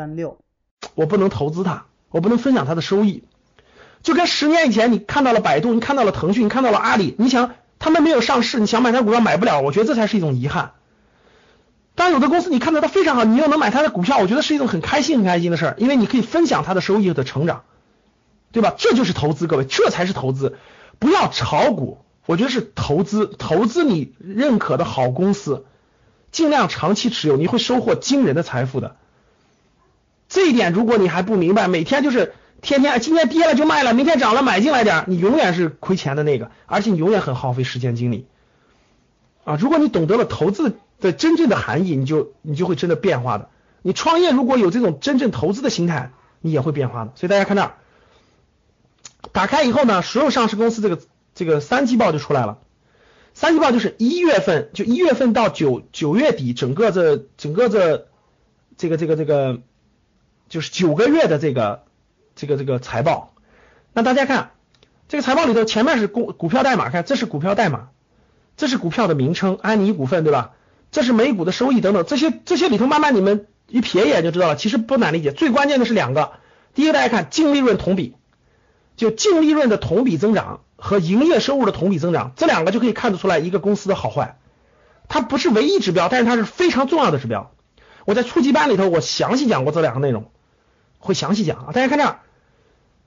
[0.00, 0.38] 三六，
[0.94, 3.22] 我不能投资它，我不能分享它的收益。
[4.02, 10.72] 就跟十年以前你看到了百度，你看到了腾讯，你看到了阿里，你想他们没有上市，你想买它股票买不了，我觉得这才是一种遗憾。
[11.94, 17.64] 当有的公司你看到它非常好，你又能买它的股票，我觉得是一种很开心很开心的事儿，因为你可以分享它的收益的成长，
[18.52, 18.74] 对吧？
[18.78, 20.56] 这就是投资，各位，这才是投资，
[20.98, 25.66] 不要炒股，我觉得是投资，投资你认可的好公司，
[26.32, 28.96] 尽量长期持有，你会收获惊人的财富的。
[30.30, 32.32] 这一点如果你还不明白，每天就是。
[32.62, 38.26] 天天今天跌了就卖了，明天涨了买进来点，你永远是亏钱的那个，而且你永远很耗费时间精力
[39.44, 39.56] 啊！
[39.58, 43.48] 如果你懂得了投资的真正的含义，你就你就会真的变化的。
[43.80, 47.12] 你创业如果有这种真正投资的心态，你也会变化的。
[47.14, 47.76] 所以大家看这儿，
[49.32, 50.98] 打开以后呢，所有上市公司这个
[51.34, 52.58] 这个三季报就出来了。
[53.32, 58.08] 三季报就是一月份，就一月份到九九月底，整个这整个这
[58.76, 59.60] 这个这个这个
[60.50, 61.84] 就是九个月的这个。
[62.36, 63.34] 这个这个财报，
[63.92, 64.52] 那大家看
[65.08, 67.88] 这个财报里头，前面是股股票代码，看这是股票代码，
[68.56, 70.52] 这是股票的名称，安妮股份对吧？
[70.90, 75.32] 这是每股的收益等等，这些这些里头慢慢你们一瞥一眼就知道了，其实不难理解。
[75.32, 76.32] 最关键的是两个，
[76.72, 78.16] 第一个大家看净利润同比，
[78.96, 84.38] 就净利润的同比增长和营业收入的同比增长，这两个就可以看得出来一个公司的好坏。
[85.08, 87.52] 它不是唯一指标，但是它是非常重要的指标。
[88.06, 90.30] 我在初级班里头我详细讲过这两个内容，
[91.00, 92.20] 会详细讲啊，大家看这儿。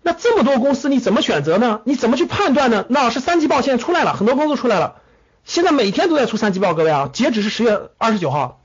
[0.01, 1.79] 那这么多公司你怎么选择呢？
[1.85, 2.85] 你怎么去判断呢？
[2.89, 4.95] 那老师三季报现在出来了，很多公司出来了，
[5.45, 8.59] 现在每天都在出三季报，各位啊，截止是十月二十九号。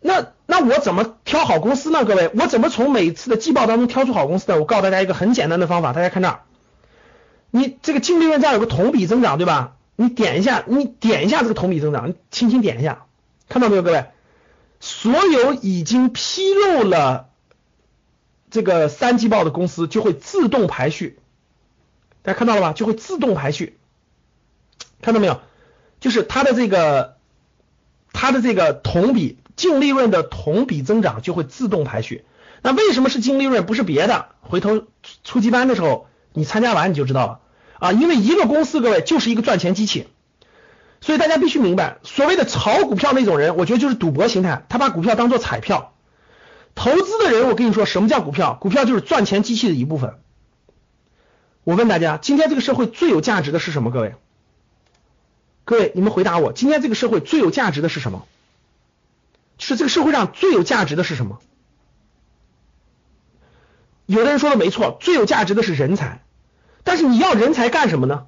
[0.00, 2.06] 那那我怎么挑好公司呢？
[2.06, 4.58] 各位，我怎么从每次的季报当中挑出好公司呢？
[4.58, 6.40] 我告诉大家一个很简单的方法，大家看这儿，
[7.50, 9.72] 你这个净利润这儿有个同比增长，对吧？
[9.96, 13.02] 你点一下，你点一下这个同比增长，你轻轻点一下，
[13.50, 14.06] 看到没有，各位？
[14.80, 17.26] 所有已经披露了。
[18.50, 21.18] 这个三季报的公司就会自动排序，
[22.22, 22.72] 大家看到了吧？
[22.72, 23.78] 就会自动排序，
[25.02, 25.40] 看到没有？
[26.00, 27.16] 就是它的这个
[28.12, 32.24] 它的这个同比净利润的同比增长就会自动排序。
[32.62, 34.26] 那为什么是净利润，不是别的？
[34.40, 34.84] 回头
[35.24, 37.40] 初级班的时候你参加完你就知道了
[37.78, 37.92] 啊！
[37.92, 40.08] 因为一个公司各位就是一个赚钱机器，
[41.00, 45.94] 所以大家必须明白，所谓的炒股票那种人，我觉得就是赌博心态，他把股票当做彩票。
[46.74, 48.54] 投资的人，我跟你说，什么叫股票？
[48.54, 50.18] 股票就是赚钱机器的一部分。
[51.64, 53.90] 我问大家，今天这个社会最有价值的是什么？
[53.90, 54.14] 各位，
[55.64, 58.26] 各位，你们回答我，今天这个社会最有价值的是什么？
[59.58, 61.38] 是这个社会上最有价值的是什么？
[64.06, 66.22] 有的人说的没错，最有价值的是人才。
[66.82, 68.26] 但是你要人才干什么呢？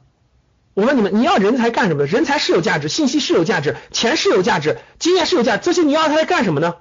[0.75, 2.05] 我问你们，你要人才干什么？
[2.05, 6.77] 人才是有价值，信息是有价值，钱是有价值，经验是有价，这些你要他来干什么呢？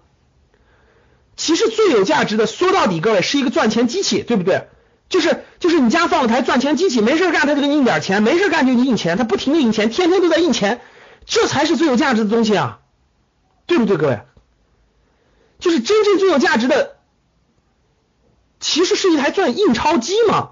[1.35, 4.67] 其实最有价值的，说到底，各位是一个赚钱机器，对不对？
[5.09, 10.79] 就是就是你家放了台赚钱机器，没事干他就给你印点钱，没事干就给你印钱，他不停的印钱，天天都在印钱，
[11.25, 12.79] 这才是最有价值的东西啊，
[13.65, 14.21] 对不对，各位？
[15.59, 16.95] 就是真正最有价值的，
[18.59, 20.51] 其实是一台赚印钞机嘛，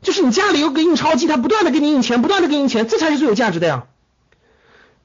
[0.00, 3.86] 就是你家里有个印钞机，它不断的给你印钱，不断的给你印钱，这才是最有价值的呀。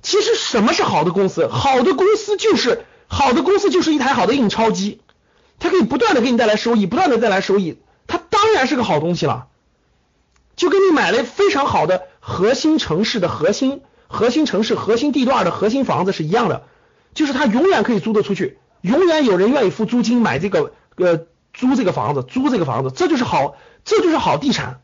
[0.04, 1.48] 其实什么是好的公司？
[1.48, 5.02] 好的公司就是好的公司就是一台好的印钞机。
[5.60, 9.48] 它可以不断的给你带来收益，不断的带来收益，它当然是个好东西了。
[10.56, 16.64] 就跟你买了非常好的核心城市的核心核心城市核心地段的核心房子是一样的，
[17.14, 21.22] 就是它永远可以租得出去，永远有人愿意付租金买这个呃
[21.54, 24.82] 租这个房子租这个房子，这就是好这就是好地产。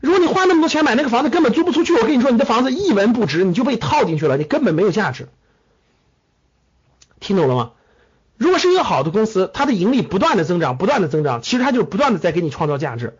[0.00, 5.28] 如果你花那么多钱买那个房子根本租不出去，我跟你说你的房子一文不值，你就被套进去了，你根本没有价值。
[7.24, 7.70] 听懂了吗？
[8.36, 13.16] 如果是一个好的公司，它的盈利不断的增长，不断的增长，其实它就是不断的在给你创造价值。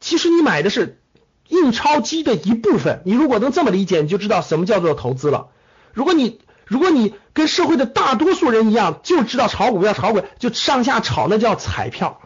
[0.00, 1.00] 其实你买的是
[1.48, 5.48] 印钞机的一部分，你如果能这么理解，你就知道什么叫做投资了。
[5.94, 12.20] 如果你如果你跟社会的大多数人一样，就知道炒股票炒股就上下炒，那叫彩票，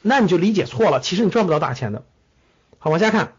[0.00, 1.00] 那你就理解错了。
[1.00, 2.04] 其实你赚不到大钱的。
[2.78, 3.32] 好，往下看，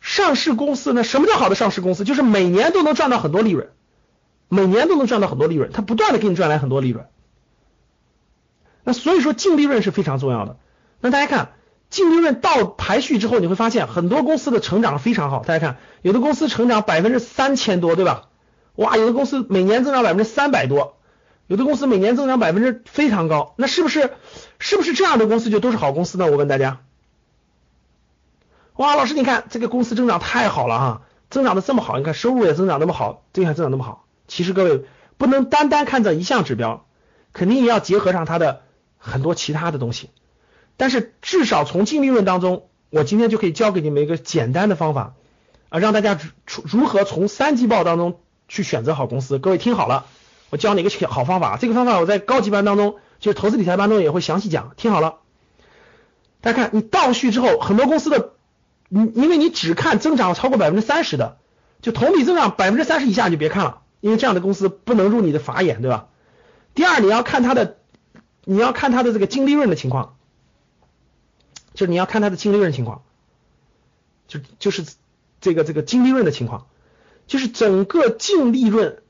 [0.00, 1.04] 上市公司呢？
[1.04, 2.02] 什么叫好的上市公司？
[2.04, 3.68] 就是每年都能赚到很多利润。
[4.48, 7.06] 每年都能赚到很多利润，它不断的给你赚来很多利润。
[8.84, 10.56] 那所以说净利润是非常重要的。
[11.00, 11.52] 那大家看
[11.90, 15.40] 净利润到排序之后，你会发现很多公司的成长非常好。
[15.44, 18.28] 大家看，有的公司成长百分之三千多，对吧？
[18.74, 20.96] 哇，有的公司每年增长百分之三百多，
[21.46, 23.54] 有的公司每年增长百分之非常高。
[23.56, 24.12] 那是不是
[24.58, 26.26] 是不是这样的公司就都是好公司呢？
[26.26, 26.80] 我问大家。
[28.76, 34.03] 哇，老师，你看这个公司增长太好了哈，增长的这么好，你看收入也增长那么好，这个还增长那么好。
[34.26, 34.84] 其实各位
[35.16, 36.86] 不能单单看这一项指标，
[37.32, 38.62] 肯定也要结合上它的
[38.98, 40.10] 很多其他的东西。
[40.76, 45.14] 但是至少从净利润当中，我今天就可以教给你们一个简单的方法
[45.68, 49.38] 啊，让大家如如何从三季报当中去选择好公司。
[49.38, 50.06] 各位听好了，
[50.50, 54.72] 我教你一个好方法，这个方法我在高级班当中，就是投资理财班中也会详细讲。
[54.76, 55.16] 听好了，
[56.40, 58.30] 大家看你倒序之后，很多公司的。
[58.88, 61.38] 你因为你只看增长超过百分之三十的，
[61.80, 66.08] 就同比增长百分之三十以下就别看了，因为这样的公司不能入你的法眼，对吧？
[66.74, 67.78] 第二，你要看它的，
[68.44, 70.18] 你要看它的这个净利润的情况，
[71.72, 73.02] 就是你要看它的净利润情况，
[74.28, 74.84] 就就是
[75.40, 76.66] 这个这个净利润的情况，
[77.26, 79.02] 就是整个净利润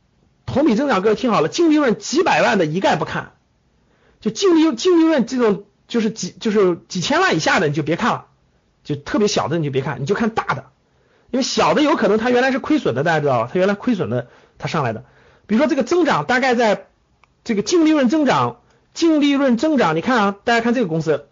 [0.46, 3.32] 同比增长，各位听好了，净利润几百万的一概不看，
[4.20, 8.26] 就净利净利润这种就是几就是几千万以下的你就别看了。
[8.84, 10.66] 就特别小的你就别看，你就看大的，
[11.32, 13.50] 因为小的有可能它原来是亏损的，大家知道吧？
[13.52, 14.28] 它原来亏损的，
[14.58, 15.04] 它上来的。
[15.46, 16.86] 比如说这个增长大概在
[17.44, 18.60] 这个净利润增长，
[18.92, 21.26] 净利润增长，你看啊，大家看这个公司，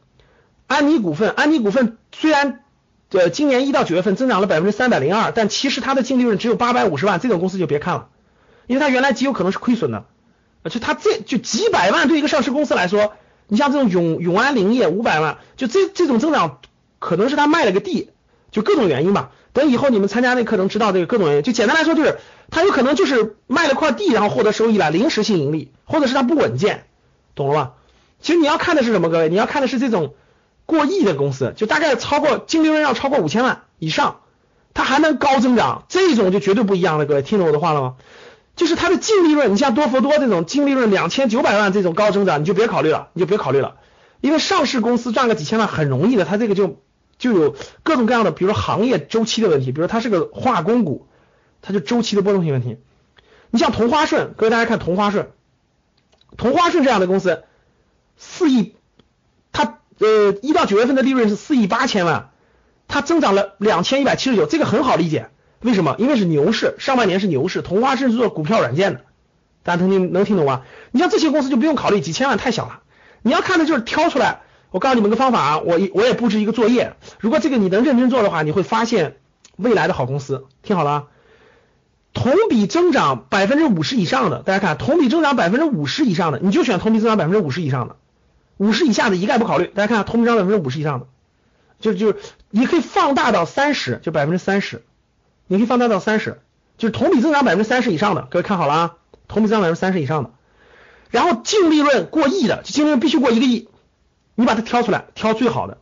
[0.67, 2.61] 安妮股份，安妮股份虽然
[3.11, 8.09] 呃今年一到九月份增长了百分之三百零二，但其实它的净利润只有八百五十万，这种公司就别看了，
[8.67, 10.05] 因为它原来极有可能是亏损的，
[10.71, 13.15] 就它这就几百万对一个上市公司来说，
[13.49, 16.59] 你像这种永永安林业五百万，就这这种增长。
[17.05, 18.11] 可能是他卖了个地，
[18.53, 19.33] 就各种原因吧。
[19.53, 21.43] 等以后你们参加那课程，知道这个各种原因。
[21.43, 22.19] 就简单来说，就是
[22.51, 26.87] 他有可能就是卖了块地，然后获得收益了，临时性盈利，或者是他不稳健，
[27.35, 27.73] 懂了吧？
[28.21, 29.29] 其实你要看的是什么，各位？
[29.29, 30.15] 你要看的是这种
[30.65, 34.21] 过亿的公司，就大概超过净利润要超过五千万以上，
[34.73, 37.05] 它还能高增长，这种就绝对不一样了。
[37.05, 37.95] 各位听懂我的话了吗？
[38.57, 43.77] 就是它的净利润，你像多佛多这种净利润两千九百万这种高增长，你就别考虑了，你就别考虑了，
[44.23, 46.79] 因为上市公司赚个几千万很容易的，它这个就。
[47.23, 47.55] 就有
[47.85, 51.07] 各种各样的，比如说行业周期的问题，比如说它是个化工股，
[51.63, 52.79] 它就周期的波动性问题。
[53.51, 55.31] 你像同花顺，各位大家看同花顺，
[56.37, 57.45] 同花顺这样的公司，
[58.17, 58.75] 四亿，
[59.53, 62.31] 它呃一到九月份的利润是四亿八千万，
[62.89, 65.31] 它增长了两千一百七十九，这个很好理解，
[65.61, 65.95] 为什么？
[66.01, 69.03] 因为是牛市，上半年是牛市，同花顺是做股票软件的，
[69.63, 70.63] 大家能听能听懂吗？
[70.91, 72.81] 你像这些公司就不用考虑，几千万太小了，
[73.23, 74.42] 你要看的就是挑出来。
[74.73, 79.17] 我告诉你们个方法啊，我一我也布置一个作业，如果这个你能认真做的话，你会发现
[79.57, 80.47] 未来的好公司。
[80.63, 81.05] 听好了啊，
[82.15, 87.97] 同比增长百分之五十以上的，大家看同比增长百分之五十以上的，你就选同比增长百分之五十以上的，
[88.57, 89.67] 五十以下的一概不考虑。
[89.67, 91.07] 大家看同比增长百分之五十以上的，
[91.79, 92.15] 就就
[92.49, 94.83] 你可以放大到三十，就百分之三十，
[95.49, 96.41] 你可以放大到三十，
[96.79, 98.95] 就是同比增长百分之三十以上的，各位看好了啊，
[99.29, 100.31] 同比增长百分之三十以上的，
[101.11, 103.69] 然后净利润过亿的，净利润必须过一个亿。
[104.35, 105.79] 你把它挑出来，挑最好的。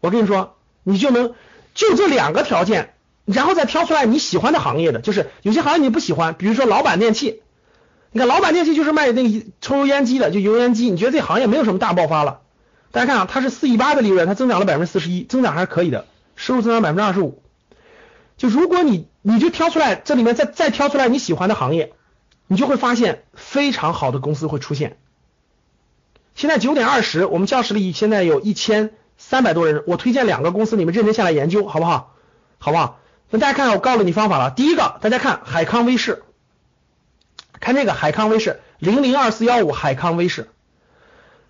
[0.00, 1.34] 我跟你说，你就能
[1.74, 2.94] 就这两个条件，
[3.24, 7.42] 然后再挑出来你喜欢的行业的，就是有些行业你不喜欢，比如说老板电器。
[8.10, 12.40] 你看老板电器就是卖那个抽油烟机的，就油烟机，你觉得这行业没有什么大爆发了？
[12.90, 17.42] 大家看啊，它是四亿八的利润，它增长了百分之四十一，增长还是可以的，收入增长百分之二十五。
[18.38, 21.92] 就如果你你就挑出来这里面再再挑出来你喜欢的行业，
[22.46, 24.96] 你就会发现非常好的公司会出现。
[26.38, 32.14] 现在九点二十，我们教室里现在有一千三百多人，我推荐两个公司，你们认真下来研究，好不好？
[32.58, 33.00] 好不好？
[33.28, 34.52] 那大家看，我告诉你方法了。
[34.52, 36.22] 第一个，大家看海康威视，
[37.58, 40.48] 看这个海康威视零零二四幺五，海康威视，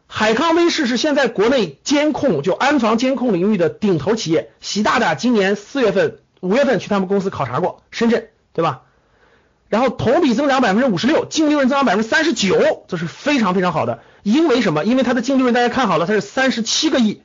[0.07, 4.53] 海康威视是现在国内监控就安防监控领域的顶头企业。
[4.63, 8.85] 习大大今年四月份、五月份去他们公司考察过，深圳，对吧？
[9.69, 14.01] 然后同比增长百分之五十六，净利润增长百分之三十九，这是非常非常好的。
[14.23, 14.85] 因为什么？
[14.85, 17.23] 因为它的净利润大家看好了，它是三十七个亿。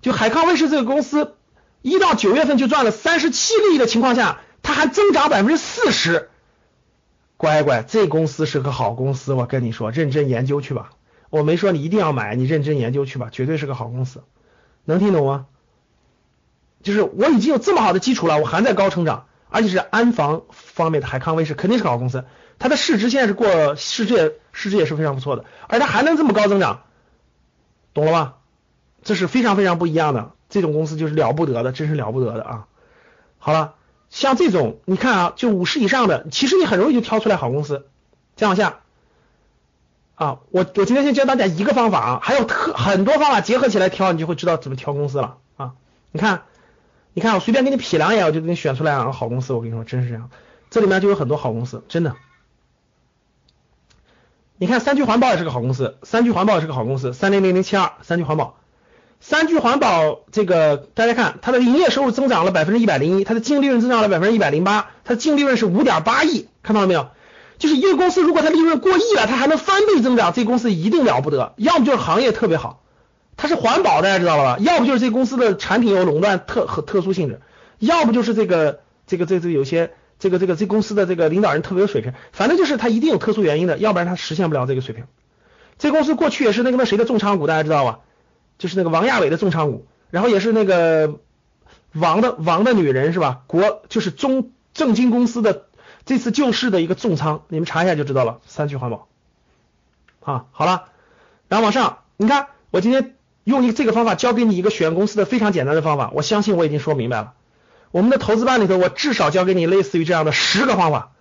[0.00, 1.36] 就海康威视这个公司，
[1.80, 6.30] 一到九月份就赚了三十七个亿的情况下，它还增长百分之四十。
[7.36, 10.90] 乖乖，这公司是个好公司，我跟你说，认真研究去吧。
[11.30, 14.22] 我没说你一定要买，你认真研究去吧，绝对是个好公司。
[14.84, 15.46] 能听懂吗？
[16.82, 19.26] 就是我已经有这么好的基础了，我还在高成长。
[19.54, 22.24] 而且是安防方面的海康威视肯定是好公司，
[22.62, 26.84] 它的市值现在是过市值也，市值也是非常不错的，而它还能这么高增长，
[27.92, 28.34] 懂了吧？
[29.02, 32.66] 这是非常非常不一样的，这种公司就是了不得的，真是了不得的啊！
[33.38, 33.74] 好了，
[34.10, 37.88] 像这种你看啊，就五十以上的，其实你很容易就挑出来好公司。
[38.36, 38.78] 再往下，
[40.14, 45.72] 啊，我我今天先教大家一个方法啊，还有特很多方法结合起来挑，你就会知道怎么挑公司了啊。
[46.12, 46.42] 你看，
[47.12, 49.52] 你看我随便给你痞两眼，我就给你选出来两个好公司。
[49.52, 50.30] 我跟你说，真是这样，
[50.70, 52.14] 这里面就有很多好公司，真的。
[54.62, 58.60] 你看三聚环保也是个好公司，三聚环保也是个好公司，三零零零七二，三聚环保，
[59.18, 67.08] 三聚环保这个大家看，它的营业收入增长了百分之一百零一，它的净利润增长了百分之一百零八，它的净利润是五点八亿，看到了没有？
[67.58, 72.84] 就是一个公司如果它利润过亿了，它还能翻倍增长，这公司一定了不得，要么就是行业特别好，
[73.36, 74.58] 它是环保，大家知道了吧？
[74.60, 77.40] 要不就是这公司的产品有垄断特和特殊性质，
[77.80, 78.78] 要不就是这个
[79.08, 79.90] 这个这这有些。
[80.22, 85.06] 这个这个这公司的这个领导人特别有水平，反正就是他一定有特殊原因的，要不然他实现不了这个水平。
[85.78, 87.98] 这公司过去也是那个那谁的重仓股，大家知道吧？
[88.56, 91.18] 就是那个王亚伟的重仓股，然后也是那个
[91.92, 93.42] 王的王的女人是吧？
[93.48, 95.64] 国就是中正金公司的
[96.04, 98.38] 这次救市的一个重仓，你们查一下就知道了。
[98.46, 99.08] 三聚环保
[100.20, 100.84] 啊，好了，
[101.48, 107.32] 然后往上，你看我今天用一这个方法教给你一个选公司的非常简单的方法，我相信我已经说明白了。
[107.92, 111.12] 我们的投资班里头，我至少教给你类似于这样的十个方法，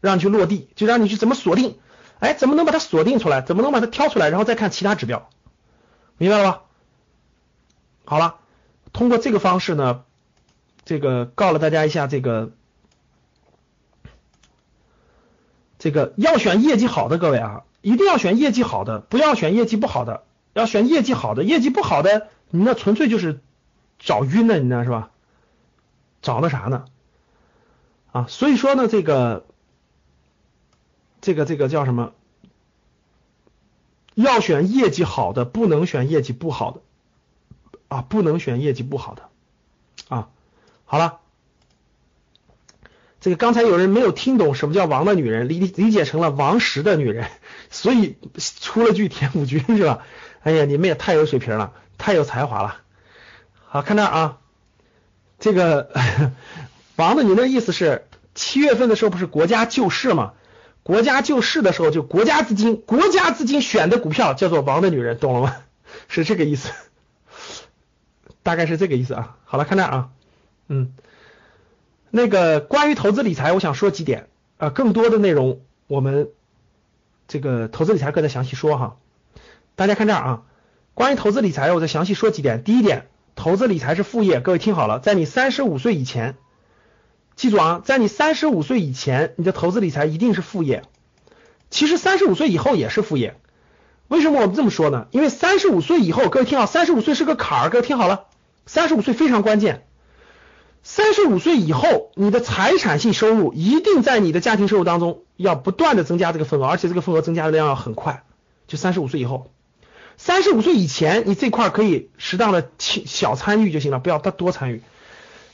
[0.00, 1.78] 让你去落地，就让你去怎么锁定，
[2.20, 5.28] 哎，怎么能把它锁定出来，怎么能把它挑出来，然后再看其他指标，
[6.16, 6.62] 明白了吧？
[8.04, 8.36] 好了，
[8.92, 10.04] 通过这个方式呢，
[10.84, 12.52] 这个告了大家一下，这个
[15.80, 20.22] 这个要选业绩好的各位啊，一定要选业绩好的，不要选业绩不好的，
[20.52, 23.40] 要选业绩好的，业绩不好的，你那纯粹就是
[23.98, 25.10] 找晕了，你那是吧？
[26.26, 26.86] 找的啥呢？
[28.10, 29.46] 啊，所以说呢，这个，
[31.20, 32.14] 这个，这个叫什么？
[34.14, 36.80] 要选业绩好的，不能选业绩不好的，
[37.86, 39.28] 啊，不能选业绩不好的，
[40.08, 40.28] 啊，
[40.84, 41.20] 好了，
[43.20, 47.30] 这个刚才有人没有听懂什么叫王的女人，理理解成了王石的女人，
[47.70, 50.02] 所以出了句田朴珺是吧？
[50.42, 52.78] 哎呀，你们也太有水平了，太有才华了。
[53.64, 54.40] 好看这啊。
[55.38, 55.90] 这个
[56.96, 60.32] 王的，您的意思是七月份的时候不是国家救市吗？
[60.82, 65.56] 国家救市的时候，就国家资金，国家资金选的股票叫做王的女人，懂了吗？
[66.08, 66.70] 是这个意思，
[68.42, 69.36] 大概是这个意思啊。
[69.44, 70.10] 好了，看这啊，
[70.68, 70.92] 嗯，
[72.10, 74.28] 那个关于投资理财，我想说几点
[74.58, 76.28] 啊，更多的内容我们
[77.28, 78.96] 这个投资理财课再详细说哈。
[79.74, 80.42] 大家看这啊，
[80.94, 82.62] 关于投资理财，我再详细说几点。
[82.62, 83.08] 第一点。
[83.36, 86.36] 投资理财是副业，各位听好了，在你三十五岁以前，
[87.36, 90.82] 记住啊，在你三十五岁以前，你的投资理财一定是副业。
[91.68, 93.36] 其实三十五岁以后也是副业。
[94.08, 95.06] 为什么我们这么说呢？
[95.10, 98.24] 因为三十五岁以后，各位听好，三十五岁是个坎儿，各位听好了，
[98.64, 99.84] 三十五岁非常关键。
[100.82, 108.24] 三十五岁以后，你的财产性收入一定在你的家庭收入当中要不断的增加这个份额，而且这个份额增加的量要很快。
[108.66, 109.50] 就三十五岁以后。
[110.16, 114.82] 三十五岁以前，你这块可以适当的轻小参与就行了，不要多多参与。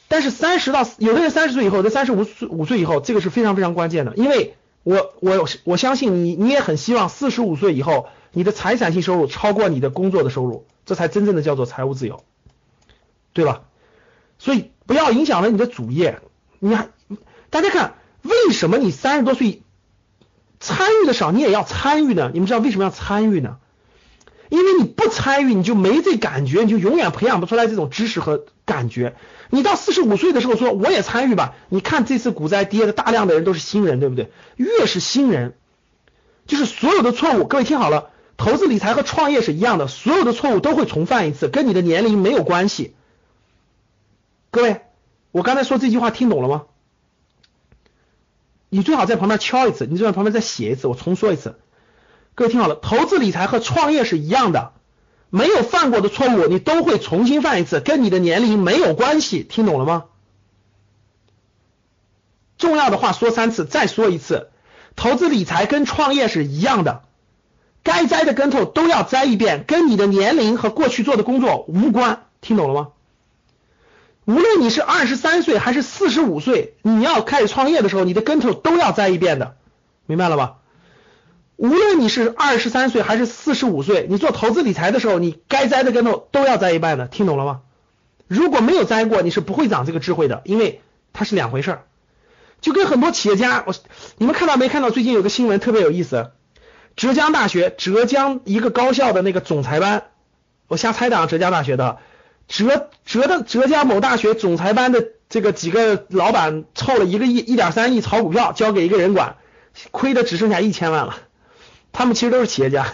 [0.08, 12.22] 但是三十到有的人三十岁以后，在三十五岁五岁以后，这个是非常非常关键的，因为我我我相信你，你也很希望四十五岁以后，你的财产性收入超过你的工作的收入，这才真正的叫做财务自由，
[13.32, 13.62] 对吧？
[14.38, 16.20] 所以不要影响了你的主业。
[16.58, 16.88] 你还
[17.50, 19.62] 大家看，为什么你三十多岁
[20.60, 22.30] 参与的少，你也要参与呢？
[22.34, 23.56] 你们知道为什么要参与呢？
[24.52, 29.16] 因为你不参与，你就没这感觉，你就永远培养不出来这种知识和感觉。
[29.48, 34.30] 你到四十五岁的时候说我也参与吧，你看这次股灾跌的大量的人都是新人，对不对？
[34.56, 35.54] 越是新人，
[36.46, 42.94] 就是所有的错误，各位听好了，投资理财和创业是一样的，所有的错误都会重犯一次，跟你的年龄没有关系。
[44.50, 44.82] 各位，
[45.30, 46.64] 我刚才说这句话听懂了吗？
[48.68, 51.58] 你最好在旁边敲一次，你最好旁边再写一次，我重说一次。
[52.34, 54.72] 各位听好了，投资理财和创业是一样的，
[55.28, 60.04] 没有犯过的错误你都会重新犯一次，跟你的年龄没有关系，听懂了吗？
[62.56, 64.50] 重要的话说三次，再说一次，
[64.96, 67.02] 投资理财跟创业是一样的，
[67.82, 72.88] 该栽的跟头都要栽一遍，跟你的年龄和过去做的工作无关，听懂了吗？
[74.24, 79.56] 无论你是二十三岁还是四十五岁，你要开始创业的时候，你的跟头都要栽一遍的，
[80.06, 80.58] 明白了吧？
[81.62, 87.60] 无论你是二十三岁还是四十五岁，你做投资理财的时候，你该栽的跟头都要栽一半的，听懂了吗？
[88.26, 90.80] 如果没有栽过，你是不会长这个智慧的，因为
[91.12, 91.84] 它是两回事儿。
[92.60, 93.76] 就跟很多企业家，我
[94.16, 94.90] 你们看到没看到？
[94.90, 96.32] 最近有个新闻特别有意思，
[96.96, 100.06] 浙江大学浙江一个高校的那个总裁班，
[100.66, 101.98] 我瞎猜的啊，浙江大学的
[102.48, 109.36] 浙浙的浙江某大学总裁班的这个几个老板凑了一个亿一点三亿炒股票，交给一个人管，
[109.92, 111.18] 亏的只剩下一千万了。
[111.92, 112.86] 他们其实都是企业家，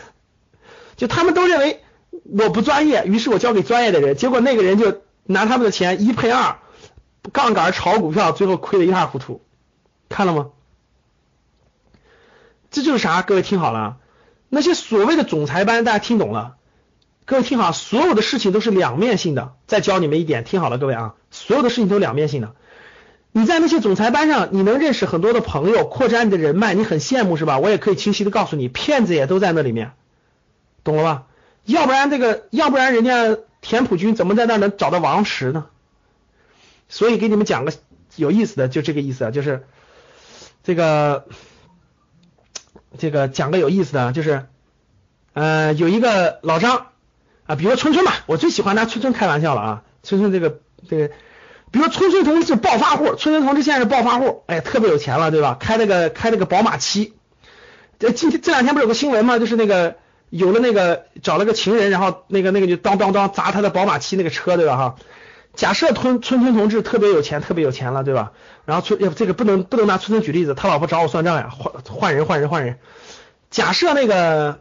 [0.96, 1.82] 就他们都认为
[2.24, 6.58] 我不专业，于是我交给专业的人，结果那个人就拿他们的钱一赔二，
[7.32, 9.40] 杠杆炒股票，最后亏得一塌糊涂，
[10.08, 10.50] 看了吗？
[12.70, 13.22] 这就是啥？
[13.22, 13.96] 各位听好了，
[14.48, 16.56] 那些所谓的总裁班，大家听懂了？
[17.24, 19.54] 各位听好，所有的事情都是两面性的。
[19.66, 22.54] 再教你们一点，听好了，各位啊，所有的事情都是两面性的。
[23.32, 27.58] 你在那些总裁班上，你能认识很多的朋友，扩展你的人脉，你很羡慕是吧？
[27.58, 29.92] 我也可以清晰的告诉你，骗子也都在那里面，
[30.84, 31.26] 懂了吧？
[31.64, 35.66] 要不然这个，要不然人家田朴珺怎么在那能找到王石呢？
[36.88, 37.72] 所以给你们讲个
[38.16, 39.64] 有意思的，就这个意思啊，就是
[40.64, 41.26] 这个
[42.98, 44.46] 这个讲个有意思的，就是
[45.34, 46.86] 呃有一个老张。
[47.46, 49.82] 啊，比如春春吧，我最喜欢拿春春开玩笑了啊。
[50.02, 51.14] 春春这个这个，
[51.70, 55.56] 比如春春同志是暴发户，春春同志现在是暴发户，哎，特别有钱了，对吧？
[55.60, 57.14] 开那个开那个宝马七，
[57.98, 59.38] 这今天这两天不是有个新闻吗？
[59.38, 59.96] 就是那个
[60.30, 64.76] 有了那个找了个情人，然后那个那个就当当当砸他的宝马七那个车，对吧？
[64.76, 64.96] 哈，
[65.54, 68.32] 假设春春春同志特别有钱，特别有钱了，对吧？
[68.64, 72.78] 然后春要不这个不能不能拿春春举例子，他老婆找我算账呀，换换人换人换人。
[73.50, 74.60] 假设那个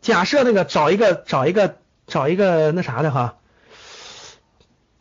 [0.00, 1.76] 假设那个找一个找一个。
[2.08, 3.34] 找一个那啥的哈，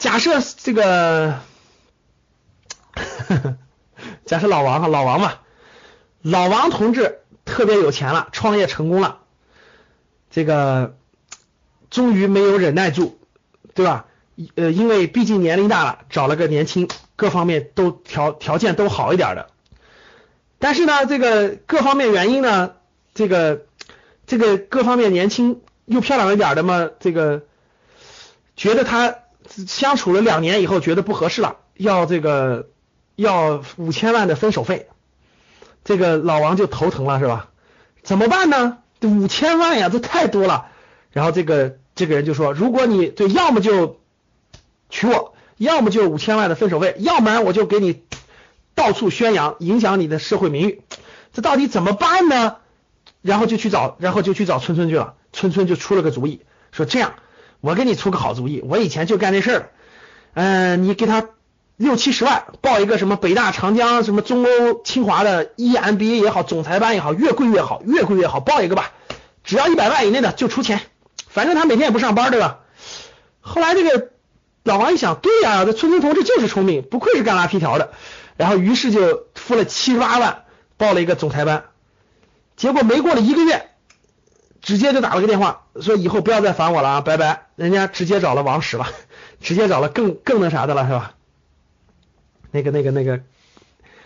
[0.06, 1.40] 假设这个，
[4.24, 5.40] 假设老王哈，老王嘛，
[6.22, 9.22] 老王同志特别有钱了，创业成功了，
[10.30, 10.96] 这个
[11.90, 13.18] 终于没有忍耐住，
[13.74, 14.06] 对吧？
[14.54, 19.48] 呃，因为毕竟年龄大了，找了个年轻，各方面都条条件都好一点的，
[20.60, 22.74] 但是呢，这个各方面原因呢，
[23.16, 23.66] 这个
[24.28, 25.62] 这个各方面年轻。
[25.86, 27.44] 又漂亮一点的嘛，这个
[28.56, 29.16] 觉得他
[29.68, 32.70] 相处了两年以后觉得不合适了，要这个
[33.16, 34.88] 要五千万的分手费，
[35.84, 37.50] 这个老王就头疼了是吧？
[38.04, 38.78] 怎么办呢？
[39.00, 40.68] 这五千万呀，这太多了。
[41.12, 44.00] 然后这个这个人就说，如果你对，要么就
[44.90, 48.04] 娶我，要么就五千万的分手费，要不然我就给你
[48.74, 50.82] 到处宣扬，影响你的社会名誉。
[51.34, 52.58] 这到底怎么办呢？
[53.22, 55.16] 然后就去找，然后就去找春春去了。
[55.34, 57.16] 春春就出了个主意，说这样，
[57.66, 59.70] 我给你出个好主意，我以前就干这事儿，
[60.36, 61.30] 嗯，你给他
[61.78, 68.92] 六七十万报一个什么北大、长江、什么中欧、清华的 EMBA 也好，总裁班也好，越贵越好，越贵越好，报一个吧，
[69.44, 70.80] 只要一百万以内的就出钱，
[71.28, 72.60] 反正他每天也不上班，对吧？
[73.42, 74.10] 后来这个
[74.62, 77.94] 老王一想，对呀，这春春同志就是聪明，不愧是干拉皮条的，
[78.38, 80.44] 然后于是就付了七十八万
[80.78, 81.64] 报了一个总裁班，
[82.58, 83.72] 结果没过了一个月。
[84.66, 87.50] 直接就打了个电话，说以后不要再烦我了啊，拜拜。
[87.56, 88.88] 人家直接找了王石了，
[89.40, 91.14] 直接找了更更那啥的了，是吧？
[92.50, 93.22] 那个那个那个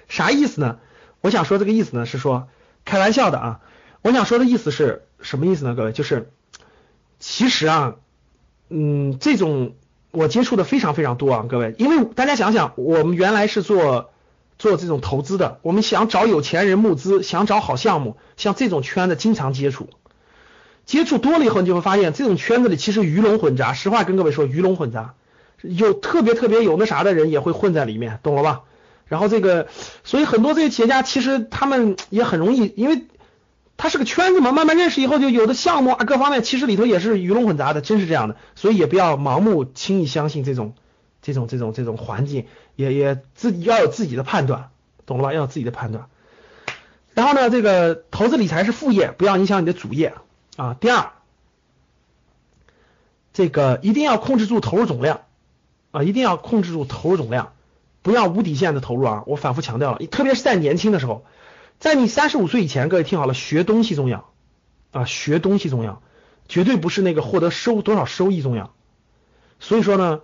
[0.09, 0.79] 啥意思呢？
[1.21, 2.49] 我想说这个意思呢是说
[2.83, 3.59] 开玩笑的啊。
[4.01, 5.75] 我想说的意思是什么意思呢？
[5.75, 6.29] 各位，就是
[7.19, 7.95] 其实啊，
[8.67, 9.75] 嗯，这种
[10.11, 14.11] 我接触的非常非常多啊，各位，因为大家想想，我们原来是做
[14.57, 19.87] 做这种投资的，我们想找有钱人募资，想找好项目，像这种圈子经常接触。
[20.89, 23.73] 接触多了以后，你就会发现这种圈子里其实鱼龙混杂。
[23.73, 25.13] 实话跟各位说，鱼龙混杂，
[25.61, 28.63] 有特别特别有那啥的人也会混在里面，懂了吧？
[29.05, 29.67] 然后这个，
[30.03, 33.03] 所以很多这些企业家其实他们也很容易，因为
[33.77, 38.35] 他是个圈子嘛，慢慢认识以后，就有的项目啊各方面其实里头也是鱼龙混杂的，真是这样的。
[38.55, 40.73] 所以也不要盲目轻易相信这种
[41.21, 44.69] 这种这种这种环境，也也自己要有自己的判断，
[45.05, 45.33] 懂了吧？
[45.33, 46.07] 要有自己的判断。
[47.13, 50.15] 然后呢，这个投资理财是副业，不要影响你的主业。
[50.59, 51.13] 啊，第二，
[53.31, 55.21] 这个一定要控制住投入总量
[55.91, 57.53] 啊，一定要控制住投入总量，
[58.01, 59.23] 不要无底线的投入啊！
[59.25, 61.23] 我反复强调了，特别是在年轻的时候，
[61.79, 64.29] 在你三十五岁以前，各位听好了，学东西重要
[64.91, 66.01] 啊，学东西重要，
[66.49, 68.73] 绝对不是那个获得收多少收益重要。
[69.61, 70.19] 所以说呢，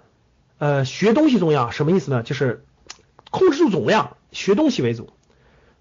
[0.58, 2.24] 呃，学东西重要，什么意思呢？
[2.24, 2.66] 就是
[3.32, 5.14] 控制住总量，学东西为主。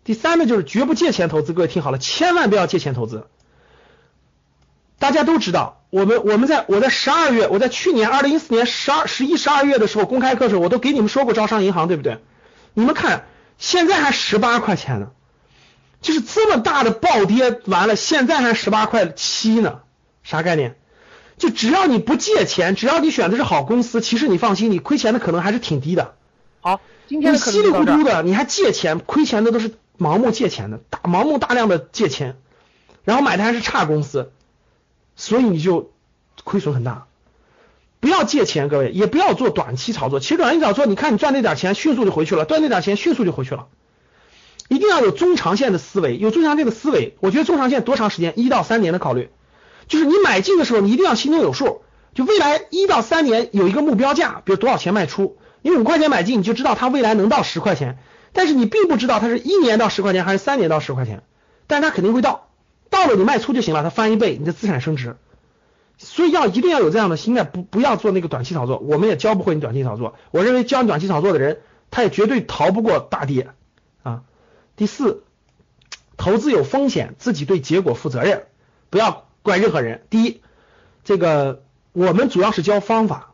[0.05, 3.27] 第三呢，就是绝不借钱投资，各位听好了，千万不要借钱投资。
[5.05, 12.21] 大家都知道，我们我们在我在十二月，我在去年二零一四年十二十一十二月的时候公开课的时候，我都给你们说过招商银行，对不对？
[12.73, 13.27] 你们看，
[13.59, 15.09] 现在还十八块钱呢，
[16.01, 19.81] 就是这么大的暴跌，完了现在还十八块七呢，
[20.23, 20.77] 啥概念？
[21.37, 26.15] 就只要你不借钱，只要你选的是好公司，其实你放心，你亏钱的可能还是挺低的。
[26.63, 32.39] 好，今天你稀里糊涂的，你还借钱，亏钱的都是盲目借钱的，大盲目大量的借钱，
[33.05, 34.33] 然后买的还是差公司。
[35.17, 35.93] 所以你就
[36.43, 37.07] 亏损很大，
[38.01, 40.21] 不要借钱，各位也不要做短期炒作。
[40.21, 43.67] 其实短期炒作，你看你赚那点钱，迅速就回去了；赚那点钱，迅速就回去了。
[44.69, 47.17] 一定要有中长线的思维，有中长线的思维。
[47.21, 48.33] 我觉得中长线多长时间？
[48.37, 49.31] 一到三年的考虑，
[49.89, 51.83] 就是你买进的时候，你一定要心中有数，
[52.15, 55.37] 就未来一到三年有一个目标价，比如多少钱卖出。
[55.63, 57.99] 你五块钱买进，你就知道它未来能到十块钱，
[58.33, 61.23] 但是你并不知道它是一年到十块钱还是三年到十块钱，
[61.67, 62.49] 但它肯定会到，
[62.95, 65.17] 到了你卖出就行了，它翻一倍，你的资产升值。
[65.99, 68.79] 所以要一定要有这样的心态，不不要做那个短期炒作。
[68.79, 70.15] 我们也教不会你短期炒作。
[70.31, 73.49] 我认为教你短期炒作的人，他也绝对逃不过大跌
[74.05, 74.23] 啊。
[74.77, 75.25] 第四，
[76.17, 78.45] 投资有风险，自己对结果负责任，
[78.91, 80.07] 不要怪任何人。
[80.09, 80.41] 第一，
[81.03, 83.33] 这个我们主要是教方法。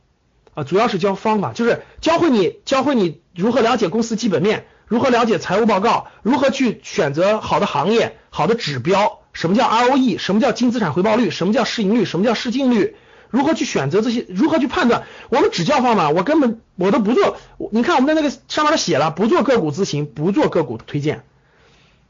[0.53, 12.97] 啊，主要是教方法，就是教会你教会你如何了解公司基本面，如何了解财务报告，如何去选择好的行业、好的指标，什么叫 ROE，什么叫净资产回报率，什么叫市盈率，什么叫市净率，
[13.31, 15.05] 如何去选择这些，如何去判断。
[15.29, 17.37] 我们只教方法，我根本我都不做。
[17.71, 21.23] 你看我们在那个上面都写了，不做个股咨询，不做个股推荐。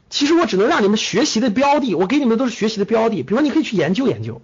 [0.09, 4.41] 其实我只能让你们学习的标的，我给你们都是学习的标的，比如你可以去研究研究。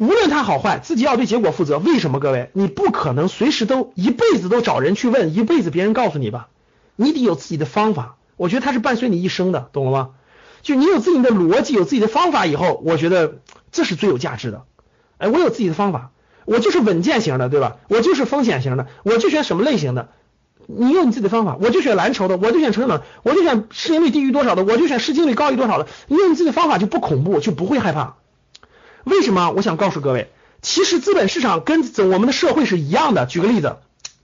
[0.00, 1.78] 无论它好坏，自己要对结果负责。
[1.78, 2.20] 为什么？
[2.20, 6.48] 各位，你不可能随时都一辈子都找人去问，一辈子别人告诉你吧。
[6.96, 8.16] 你得有自己的方法。
[8.36, 10.10] 我觉得它是伴随你一生的，懂了吗？
[10.62, 13.38] 就你有自己的逻辑，有自己的方法以后，我觉得
[13.72, 14.64] 这是最有价值的。
[15.18, 16.10] 哎，我有自己的方法，
[16.44, 17.76] 我就是稳健型的，对吧？
[17.88, 20.08] 我就是风险型的，我就选什么类型的。
[20.66, 25.88] 你用你自己的方法，我就选蓝筹的，我就选成长，我就选市盈率低于多少的，我就选市净率高于多少的。
[26.06, 28.16] 你用你自己的方法就不恐怖，就不会害怕。
[29.04, 29.50] 为什么？
[29.50, 30.30] 我想告诉各位，
[30.62, 33.26] 其实资本市场跟我们的社会是一样的。
[33.26, 33.76] 举个例子，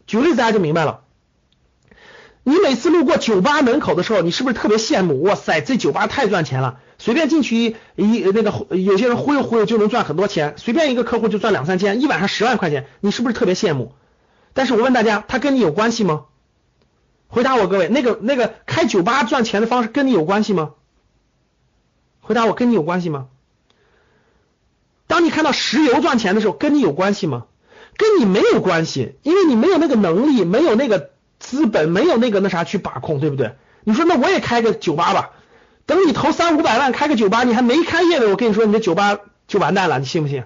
[0.07, 1.01] 举个例子大家就明白了。
[2.49, 5.21] 你每次路过酒吧门口的时候，你是不是特别羡慕？
[5.23, 13.95] 哇塞，这酒吧太赚钱了，随便进去一那个有些人忽悠忽悠就能赚很多钱，随便一个客户就赚两三千，一晚上十万块钱，你是不是特别羡慕？
[14.53, 16.27] 但是我问大家，他跟你有关系吗？
[17.27, 20.75] 回答我，各位，那个那个开酒吧赚钱的方式跟你有关系吗？
[22.21, 23.27] 回答我，跟你有关系吗？
[25.09, 27.47] 当你看到石油赚钱的时候，跟你有关系吗？
[27.97, 33.57] 跟你没有关系，因为你没有那个能力，没有那个资本，没有那个那啥去把控，对不对？
[33.85, 35.31] 你说那我也开个酒吧吧，
[35.87, 40.45] 等你投三五百万开个酒吧，你还没开业呢，我跟你说你的酒吧就完蛋了，你信不信？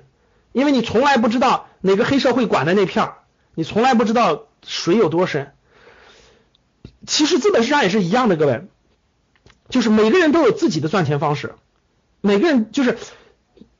[0.52, 3.14] 因为你从来不知道哪个黑社会管的那片儿，
[3.54, 5.52] 你从来不知道水有多深。
[7.06, 8.66] 其实资本市场也是一样的，各位，
[9.68, 11.54] 就是每个人都有自己的赚钱方式，
[12.20, 12.98] 每个人就是。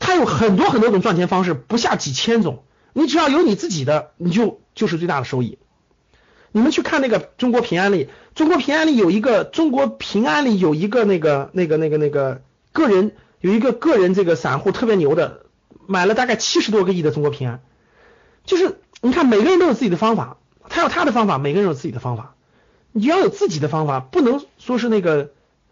[0.02, 2.64] 他有很多很多种赚钱方式，不下几千种。
[2.94, 5.58] 你只要有你自己的，你就就是最大的收益。
[6.52, 15.46] 你们去看那个中国平安里，中国平安里有一个中国平安里有一个那个那个那个那个个人有一个个人这个散户特别牛的，
[15.86, 17.60] 买了大概七十多个亿的中国平安。
[18.44, 22.34] 就是你看每个人都有自己的方法，他有他的方法，每个人有自己的方法。
[22.92, 25.30] 你要有自己的方法，不能说是那个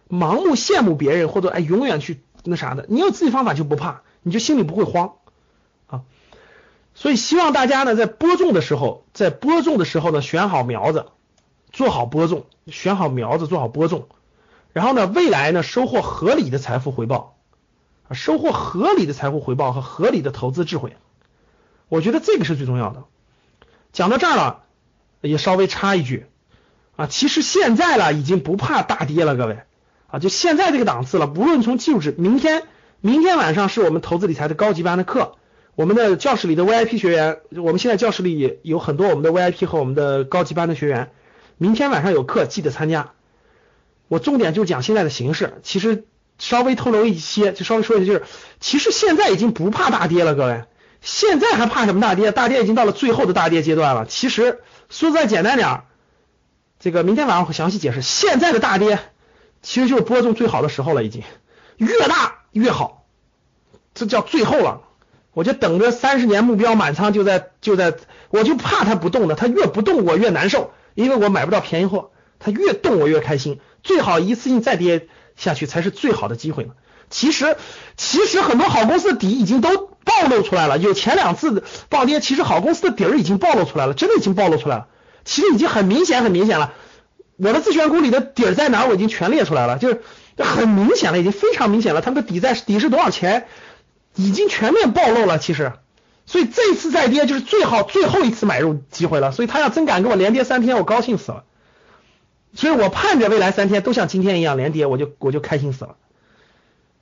[0.09, 2.87] 盲目羡慕别人或者哎永远去那啥的。
[2.88, 4.03] 你有自己方法就不怕。
[4.21, 5.12] 你就心里不会慌，
[6.99, 11.07] 所以希望大家呢在播种的时候，在播种的时候呢选好苗子，
[11.71, 14.09] 做好播种，选好苗子做好播种，
[14.73, 17.37] 然后呢未来呢收获合理的财富回报，
[18.09, 20.97] 啊收获合理的财富回报和合理的投资智慧，
[21.89, 23.05] 我觉得这个是最重要的。
[23.93, 24.63] 讲到这儿了，
[25.21, 26.27] 也稍微插一句
[26.97, 29.61] 啊，其实现在了已经不怕大跌了，各位
[30.09, 32.65] 啊，就现在这个档次了，不论从技术指，明天。
[33.01, 35.37] 明天晚上是我们投资理财的高级班的课，
[35.79, 41.12] 我们的教室里的 VIP 学员，我们现在教室里有很多我们的 VIP 和我们的高级班的学员，
[41.57, 43.12] 明天晚上有课，记得参加。
[44.09, 46.05] 我重点就讲现在的形势，其实
[46.37, 48.25] 稍微透露一些，就稍微说一下，就是
[48.59, 50.64] 其实现在已经不怕大跌了，各位，
[51.01, 52.33] 现在还怕什么大跌？
[52.33, 54.05] 大跌已经到了最后的大跌阶段了。
[54.05, 55.85] 其实说再简单点儿，
[56.81, 58.03] 这个明天晚上会详细解释。
[58.03, 58.99] 现在的大跌
[59.62, 61.23] 其实就是播种最好的时候了，已经
[61.77, 62.35] 越大。
[62.51, 63.07] 越好，
[63.95, 64.88] 这叫最后了。
[65.38, 67.94] 我就等着三十年目标满仓，就在就在，
[68.31, 72.11] 我就怕它不动的，它越不动我越难受，因为我买不到便宜货。
[72.40, 76.68] 它越动我越开心，最好一次性再跌下去才是最好的机会
[77.09, 77.57] 其实
[77.96, 84.88] 其实很多好公司的底已经都暴露出来了，有前两次的暴跌，其实好公司的底儿已经暴露出来了，真的已经暴露出来了。
[85.24, 86.72] 其实已经很明显很明显了，
[87.37, 90.03] 我的自选股里的底儿在哪儿，我已经全列出来了，就是。
[90.40, 93.48] 很明显了，已经非常明显了，他们的底在底是多少钱，
[94.18, 95.38] 已经全面暴露了。
[95.38, 95.72] 其实，
[96.26, 99.33] 所以这次再跌就是最好最后一次买入机会了。
[99.33, 101.44] 所以他要真敢给我连跌三天，我高兴死了。
[102.52, 105.96] 所以我盼着未来三天都像今天一样连跌，我就我就开心死了。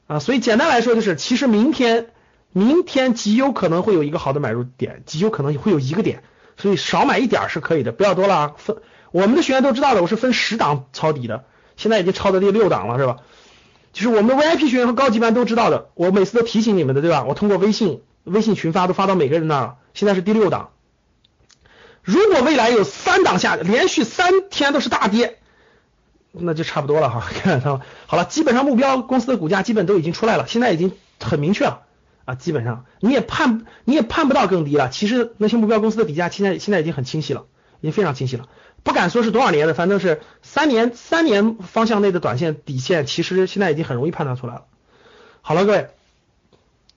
[0.07, 2.09] 啊，所以简单来说就是，其实明天
[2.53, 6.23] 明天极有可能会有一个好的买入点，极有可能会有一个点，
[6.57, 8.55] 所以少买一点是可以的，不要多了啊。
[8.57, 8.77] 分
[9.11, 11.45] 我们的学员都知道的，我是分十档抄底的。
[11.77, 13.19] 现在已经抄到第六档了，是吧？
[13.97, 17.25] 就是我们 VIP 学员和高级班都知道的，我每次都提醒你们的，对吧？
[17.25, 20.69] 我通过微信微信群发都发到每个人那儿了，现在是第六档。
[22.03, 25.39] 如果未来有三档下连续三天都是大跌，
[26.33, 27.27] 那就差不多了哈。
[27.43, 31.85] 看 到好了，基本上目标公司的股价基本都已经出来了，现在已经很明确了
[32.27, 34.91] 啊，基本上你也判你也判不到更低了。
[34.91, 37.47] 其实那些目标公司的底价现在现在已经很清晰了，
[37.81, 38.47] 已经非常清晰了。
[38.87, 44.67] 不敢说是多少年的，反正是三年三年方向内的短线底线，其实现在已经很容易判断出来了。
[45.43, 45.91] 好了，各位，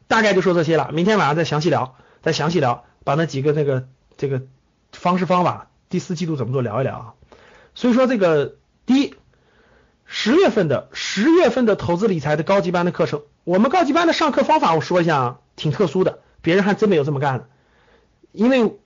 [0.08, 4.44] 大概就说这些了，明天晚上再详细聊，再详细聊，把那几个那个这个
[4.92, 7.14] 方式方法，第四季度怎么做聊一聊啊。
[7.74, 9.16] 所以说这个第一，
[10.06, 17.50] 十月份的十月份的投资理财的高级班的课程，我们高级班的上课方法我说一下啊，挺特殊的，别人还真没有这么干的，
[18.32, 18.78] 因为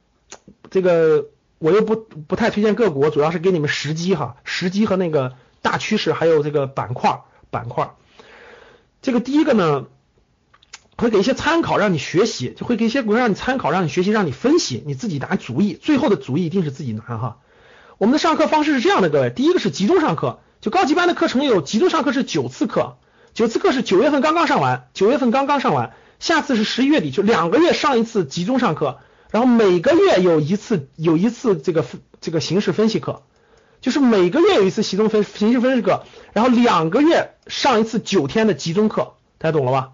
[0.71, 1.25] 这个。
[1.63, 7.21] 我又不不太推荐个股，主要是给你们时机哈，时机和那个大趋势，还有这个板块
[7.51, 7.91] 板块。
[9.01, 9.85] 这个第一个呢，
[10.97, 17.37] 会给一些参考，让你学习，就会给一些股让你参考，让你学习，让你分析，你自己拿主意，最后的主意一定是自己拿哈。
[17.97, 22.97] 我们的上课方式是这样的，各位，第一个是集中上课，就高级班的课程有集中上课是九次课，
[23.33, 28.99] 九次课是九月份刚刚上完，九月份刚刚上完，下次是十一月底，就两个月上一次集中上课。
[29.33, 31.83] 然后每个月有一次有一次这个
[32.21, 33.23] 这个形势分析课，
[33.81, 39.93] 就是每个月有一次集中分形势分析课，然后两个月上一次九天的集中课，大家懂了吧？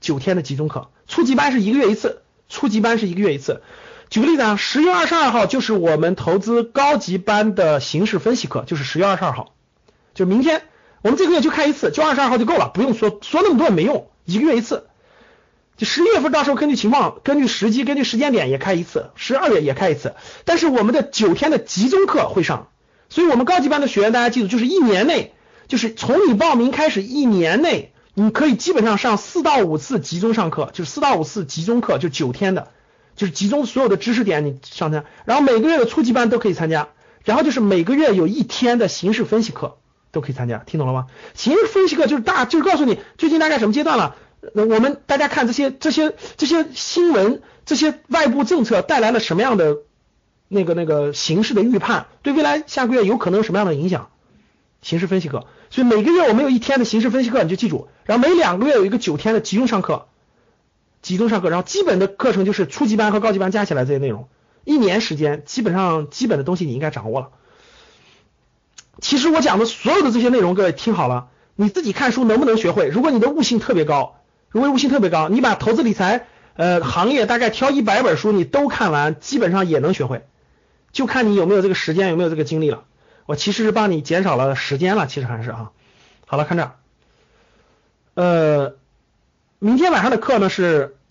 [0.00, 3.60] 九天的集中课，初级班是一个月一次，初级班是一个月一次。
[4.08, 9.52] 举个例子啊，十月二十二号就是我们投资高级班的形势分析课，就是十月二十二号，
[10.14, 10.62] 就明天
[11.02, 14.86] 我们这个月就开一次，就二十二号就够了，不用说说那么多也没用，一个月一次。
[15.76, 20.14] 就十一月份到时候根据情况、根据时机、根据时间点也开一次，十二月也开一次。
[20.44, 22.68] 但是我们的九天的集中课会上，
[23.08, 25.32] 所以我们高级班的学员大家记住，就是一年内，
[25.66, 32.68] 就是从你报名开始一年内，你可以基本上上四到五次集中上课，就是四到五次集中课，就九天的，
[33.16, 36.88] 就是集中所有的知识点你上参，然后每个月的初级班都可以参加，
[37.24, 39.78] 然后就是每个月有一天的形式分析课
[40.12, 41.06] 都可以参加，听懂了吗？
[41.34, 44.14] 形式分析课就是大，就是告诉你最近大概什么阶段了。
[44.52, 49.78] 那我们大家看这些这些这些新闻，这些外部政策带来了什么样的
[50.48, 52.06] 那个那个形势的预判？
[52.22, 54.10] 对未来下个月有可能有什么样的影响？
[54.82, 57.88] 形势分析课，所以每个月我们有一天的形势分析课，你就记住。
[58.04, 60.08] 然后每两个月有一个九天的集中上课，
[61.00, 61.48] 集中上课。
[61.48, 64.28] 然后基本的课程就是初级班和高级班加起来这些内容，
[64.64, 67.30] 一年时间基本上基本的东西你应该掌握了。
[69.00, 72.88] 其实我讲的所有的这些内容，各位听好了，你自己看书能不能学会？
[72.88, 74.16] 如果你的悟性特别高。
[74.54, 80.28] 如果悟性特别高，你把投资理财呃行业大概挑一百本书你都看完，基本上也能学会，
[80.92, 82.84] 就看你有没有这个时间，有没有这个精力了。
[83.26, 85.72] 我其实是帮你减少了时间了，其实还是啊。
[86.24, 86.76] 好了，看这儿，
[88.14, 88.76] 呃，
[89.58, 90.94] 明天晚上的课呢是，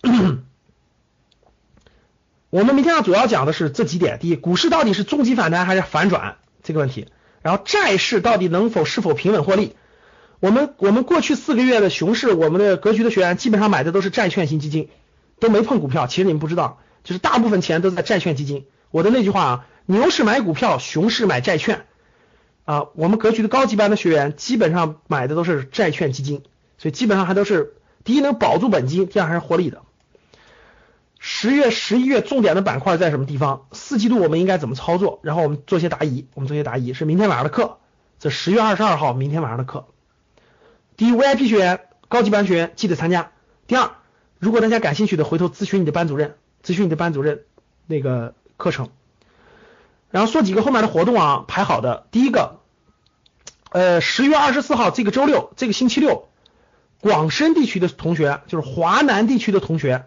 [2.48, 7.08] 我们明天要主要讲的是这几点：第一，股市到底是中级反弹还是反转这个问题；
[7.42, 9.76] 然后债市到底能否是否平稳获利。
[10.44, 14.90] 我们我们过去四个月的熊市，我们的格局的学员基本上买的都是债券型基金，
[15.40, 16.06] 都没碰股票。
[16.06, 18.66] 其实你们不知道，就是大部分钱都在债券基金。
[18.90, 21.86] 我的那句话啊，牛市买股票，熊市买债券
[22.66, 22.88] 啊。
[22.94, 26.42] 我们格局的高级班的学员基本上买的都是债券基金，
[26.76, 27.72] 所以基本上还都是
[28.04, 29.80] 第一能保住本金，第二还是获利的。
[31.18, 33.66] 十月、十一月重点的板块在什么地方？
[33.72, 35.20] 四季度我们应该怎么操作？
[35.22, 37.78] 然后我们做些答疑，我们做些答疑是明天晚上的课，
[38.18, 39.86] 这十月二十二号明天晚上的课。
[40.96, 43.32] 第一，VIP 学员、高级班学员记得参加。
[43.66, 43.90] 第二，
[44.38, 47.42] 如果大家感兴趣的，回头咨询你的班主任，咨询你的班主任
[47.86, 48.90] 那个课程。
[50.10, 52.06] 然后说几个后面的活动啊，排好的。
[52.12, 52.60] 第一个，
[53.70, 56.28] 呃，十月二十四号这个周六，这个星期六，
[57.00, 60.04] 广深地区的同学，就是华南地区的同学，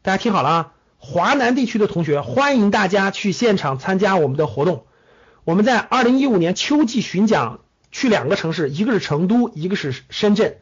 [0.00, 4.86] 大家听好了啊，华南地区的同学，欢迎大家去现场参加我们的活动。
[5.44, 7.60] 我们在二零一五年秋季巡讲。
[7.96, 10.58] 去两个城市，一个是成都，一个是深圳。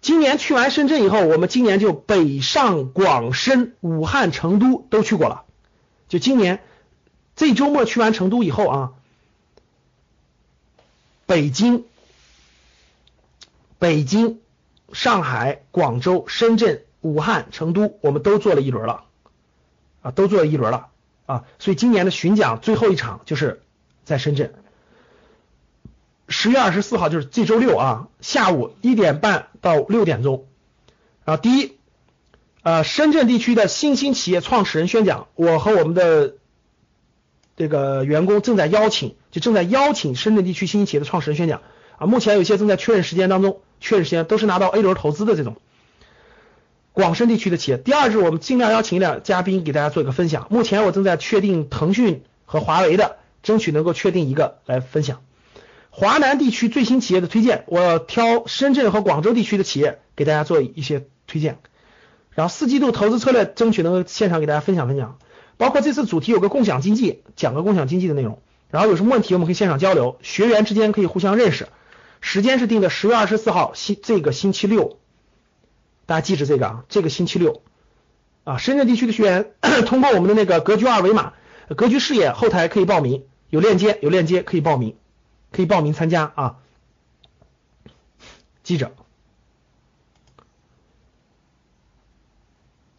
[0.00, 5.44] 今年去完深圳以后，我们今年就北上广深、武汉、成都都去过了。
[6.08, 6.60] 就今年
[7.36, 8.92] 这周末去完成都以后啊，
[11.24, 11.84] 北京、
[13.78, 14.40] 北京、
[14.92, 19.04] 上海、广州、深圳、武汉、成都，我们都做了一轮了
[20.02, 20.88] 啊，都做了一轮了
[21.26, 21.44] 啊。
[21.60, 23.62] 所以今年的巡讲最后一场就是
[24.04, 24.52] 在深圳。
[26.28, 30.46] 十月二十四号就是这周六啊，下午一点半到六点钟。
[31.24, 31.78] 啊，第一，
[32.62, 36.34] 呃，深圳地区的新兴企业创始人宣讲，我和我们的
[37.56, 41.62] 这个员工正在邀请，就正在邀请深圳地区新兴企业的创始人宣讲
[41.98, 42.06] 啊。
[42.06, 45.56] 目前有些正在确认时间当中，确认时间都是拿到 A 轮投资的这种
[46.92, 47.78] 广深地区的企业。
[47.78, 50.46] 第二是我们尽量邀请两嘉宾给大家做一个分享。
[50.50, 55.22] 目前我正在确定腾讯和华为的，争取能够确定一个来分享。
[55.96, 61.58] 华南地区最新企业的推荐，我挑深圳和广州地区的企业给大家做一些推荐。
[62.32, 65.18] 然后四季度投资策略，争取能够现场给大家分享分享。
[65.56, 68.42] 包括这次主题有个共享经济，讲个共享经济的内容。
[68.72, 71.68] 然后有什么问题，我们可以现场交流，学员之间可以互相认识。
[72.20, 74.98] 时间是定的十月二十四号星这个星期六，
[76.06, 77.62] 大家记着这个啊，这个星期六
[78.42, 79.52] 啊，深圳地区的学员
[79.86, 81.34] 通过我们的那个格局二维码，
[81.76, 84.96] 格局视野后台可以报名，有链接有链接可以报名，
[85.54, 86.56] 可以报名参加啊，
[88.64, 88.90] 记着。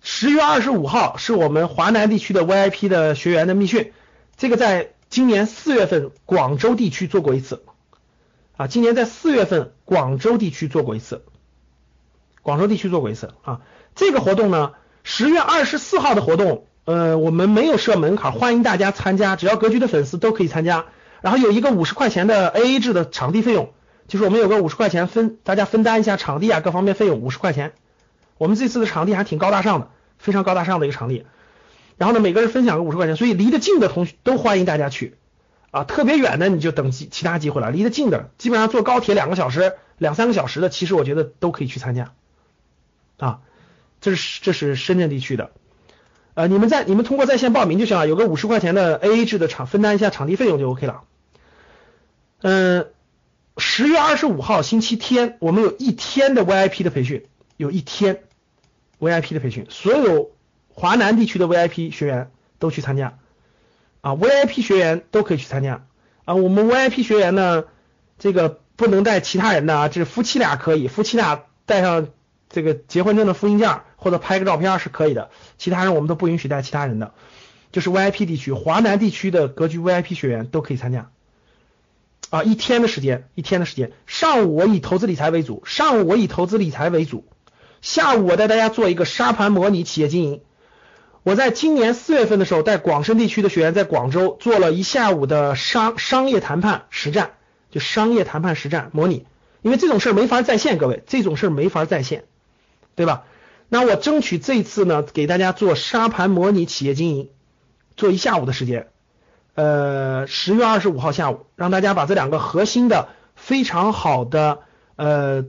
[0.02, 3.92] 十月二十五号是我们华南地区的 VIP 的学员的密训，
[4.38, 7.64] 这个在今年四月份广州地区做过一次，
[8.56, 11.26] 啊，今年在四月份广州地区做过一次，
[12.42, 13.60] 广州地区做过一次啊，
[13.96, 20.86] 这个活动呢，十月二十四号的活动，呃，我们没有设门槛，欢迎大家参加，只要格局的粉丝都可以参加，
[21.26, 23.74] 然后有一个五十块钱的 AA 制的场地费用，
[24.08, 27.74] 就是我们有个五十块钱分，大家分担一下场地啊各方面费用五十块钱，
[28.38, 29.90] 我们这次的场地还挺高大上的。
[30.20, 31.26] 非常高大上的一个场地，
[31.98, 35.16] 然后呢，每个人分享个五十块钱，所以离得近的同学都欢迎大家去
[35.72, 37.72] 啊，特别远的你就等其其他机会了。
[37.72, 42.14] 离得近的，基本上坐高铁两个小时、两三个小时的，其实我觉得都可以去参加
[43.18, 43.40] 啊。
[44.00, 45.52] 这是这是深圳地区的，
[46.36, 51.02] 呃，你们在你们通过在线报名就行了，有个五十块钱的 AA 制的场分担一下场地费用就 OK 了。
[52.48, 52.86] 嗯，
[53.58, 57.26] 十月二十五号星期天，我们有一天的 VIP 的培训，
[57.58, 58.22] 有一天。
[59.00, 60.30] VIP 的培训，所有
[60.70, 62.30] 华南地区的 VIP 学员
[62.60, 63.18] 都去参加
[64.02, 65.88] 啊，VIP 学员都可以去参加
[66.26, 66.36] 啊。
[66.36, 67.66] 我们 VIP 学员呢，
[68.20, 72.10] 这个不能带其他人的啊，这夫妻俩可以，夫妻俩带上
[72.48, 77.12] 这个结婚证的复印件或者拍个照片是可以的，其他人我们都不允许带其他人的。
[77.72, 81.10] 就是 VIP 地区，华南地区的格局 VIP 学员都可以参加
[82.30, 87.26] 啊，一天的时间，一天的时间，上午我以投资理财为主，上午我以投资理财为主。
[87.82, 90.42] 下午我带大家做一个沙盘模拟企业经营。
[91.24, 97.32] 我在今年四月份的时候，带广深地区的学员在广州做了一下午的商商业谈判实战，
[97.72, 99.26] 就商业谈判实战模拟。
[99.62, 102.26] 因为这种事儿没法在线，各位，这种事儿没法在线，
[102.96, 103.24] 对吧？
[103.70, 107.30] 那我争取这次呢，给大家做沙盘模拟企业经营，
[107.98, 108.88] 做一下午的时间。
[109.56, 114.60] 呃，十月二十五号下午，让大家把这两个核心的非常好的
[114.96, 115.46] 呃。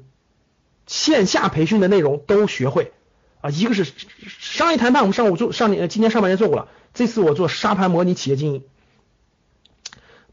[0.89, 2.93] 线下培训的内容都学会
[3.41, 3.85] 啊，一个是
[4.29, 8.63] 商业谈判，我们上午做上年今年上半年做过了，这次我做沙盘模拟企业经营，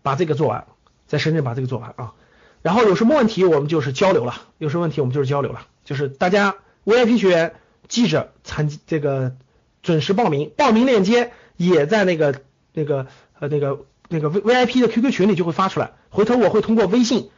[0.03, 0.67] 把这个做完，
[1.07, 2.13] 在深圳把这个做完啊，
[2.61, 6.53] 然后有什么问题我们就是交流了，有什么问题我们就是交流了，就是大家
[6.85, 7.55] VIP 学员
[7.87, 9.35] 记着参这个
[9.81, 12.41] 准时报名，报名链接也在那个
[12.73, 13.07] 那个
[13.39, 17.29] 呃那个那个 V V I P 的 QQ 群里就会发出来，回头我会通过微信。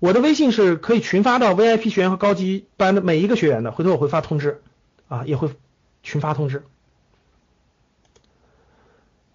[0.00, 4.62] 我的微信是可以群发到 VIP 学员和高级班的每一个学员的，回头我会发通知
[5.08, 5.50] 啊，也会
[6.02, 6.64] 群发通知。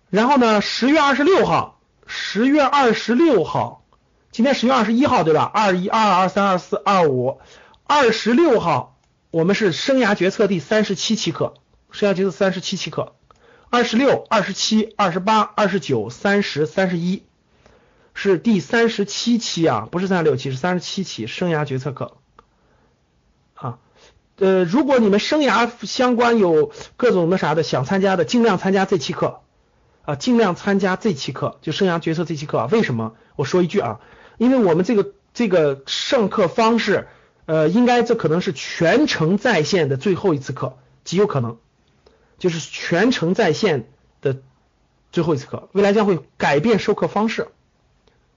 [0.09, 3.83] 然后呢，十月二十六号，十月二十六号，
[4.31, 5.43] 今天十月二十一号对吧？
[5.43, 7.39] 二一、二二、三二四、二五，
[7.83, 8.97] 二十六号
[9.31, 11.55] 我们是生涯决策第三十七期课，
[11.91, 13.15] 生涯决策三十七期课，
[13.73, 17.23] 二十六、二十七、二十八、二十九、三十、三十一。
[18.13, 22.17] 是第三十七期啊，不是三十六期，是三十七期生涯决策课
[23.55, 23.79] 啊。
[24.37, 29.39] 呃，如果你们生涯相关有各种那啥的想参加的，尽量参加这期课
[30.03, 32.67] 啊，尽量参加这期课，就生涯决策这期课。
[32.71, 33.15] 为什么？
[33.35, 34.01] 我说一句啊，
[34.37, 37.07] 因为我们这个这个上课方式，
[37.47, 41.57] 呃，应该这可能是全程在线的最后一次课，极有可能
[42.43, 43.87] 就是全程在线
[44.19, 44.41] 的
[45.13, 47.47] 最后一次课，未来将会改变授课方式。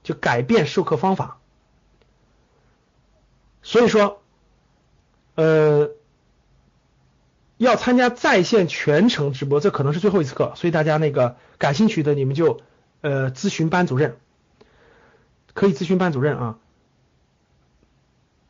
[0.03, 1.37] 就改变授课方法，
[3.61, 4.21] 所以说，
[5.35, 5.89] 呃，
[7.57, 12.61] 要参加在线全程直播，这可能是最后一次课，所以大家那个感兴趣的，你们就
[13.01, 14.15] 呃咨询班主任，
[15.53, 16.57] 可以咨询班主任啊。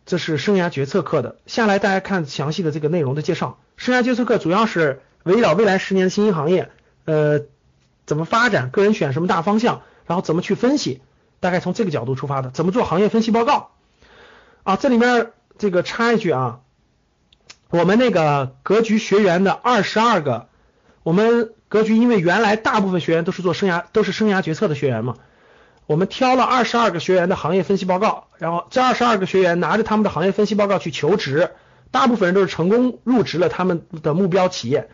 [0.06, 3.58] 这是生涯决策课的，下来大家看详细的这个内容的介绍。
[3.78, 6.72] 生涯决策课主要是围绕未来十年的新兴行业，
[7.06, 7.42] 呃，
[8.06, 11.02] 怎么发展，个人选什么大方向，然后怎么去分析。
[11.40, 13.70] 大概从这个角度出发的，怎么做行业分析报告
[14.64, 14.76] 啊？
[14.76, 16.62] 这里面这个插一句啊，
[17.70, 20.48] 我们那个格局学员的二十二个，
[21.04, 25.18] 我们格局因为原来大部分学员都是做生涯都是生涯决策的学员嘛，
[25.86, 31.52] 我们挑了二十二个学员的行业分析报告，然后这二十二个学员拿着他们的行业分析报告去求职，
[31.92, 34.90] 大部分人都是成功入职了他们的目标企业。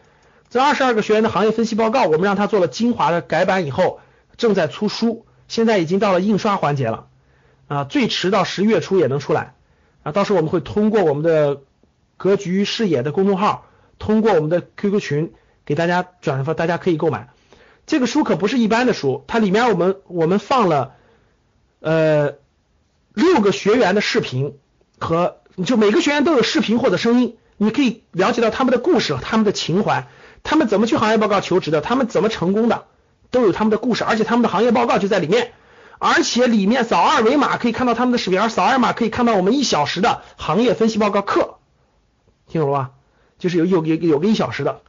[0.53, 4.01] 这二十二个学员的行业分析报告，我们让他做了精华的改版以后，
[4.37, 7.07] 正在出书，现在已经到了印刷环节了
[7.67, 9.55] 啊，最迟到十月初也能出来
[10.03, 11.61] 啊，到时候我们会通过我们的
[12.17, 13.65] 格局视野的公众号，
[13.97, 15.33] 通过我们的 QQ 群。
[15.65, 17.29] 给大家转发，大家可以购买。
[17.87, 20.95] 这个书可不是一般的书，它里面我们我们放了
[21.79, 22.33] 呃
[23.13, 24.57] 六个学员的视频
[24.99, 30.09] 和就每个学员都有视频或者声音，你可以了解到他们的故事、他们的情怀，
[30.43, 32.85] 他们怎么去行业报告求职的，他们怎么成功的，
[33.31, 35.53] 都有他们的故事，而且他们的行业报告就在里面，
[35.99, 41.59] 而且里面扫二维码可以看到他们的视频，而扫二维码可以看到我们一小时的行业分析报告课，
[42.47, 42.91] 听懂了吧？
[43.39, 44.81] 就是有有有有个一小时的。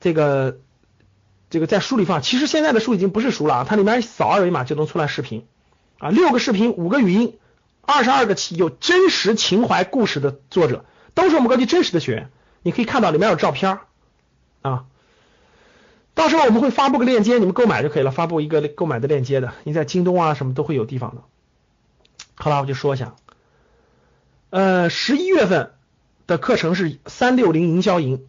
[0.00, 0.58] 这个
[1.50, 5.46] 这个在书里放，其实现在的书已经不是书了啊，它里面扫二维码就能出来视频。
[5.98, 7.38] 啊，六个视频，五个语音，
[7.82, 12.30] 二十二个有真实情怀故事的作者，都是我们格局真实的学员，
[12.62, 13.80] 你可以看到里面有照片
[14.62, 14.84] 啊，
[16.14, 21.22] 到时候我们会发布个链接，你们购买就可以了，发布一个购买的链接的，你在京东啊什么都会有地方的。
[22.34, 23.14] 好了，我就说一下，
[24.50, 25.72] 呃，十一月份
[26.26, 28.26] 的课程是三六零营销营。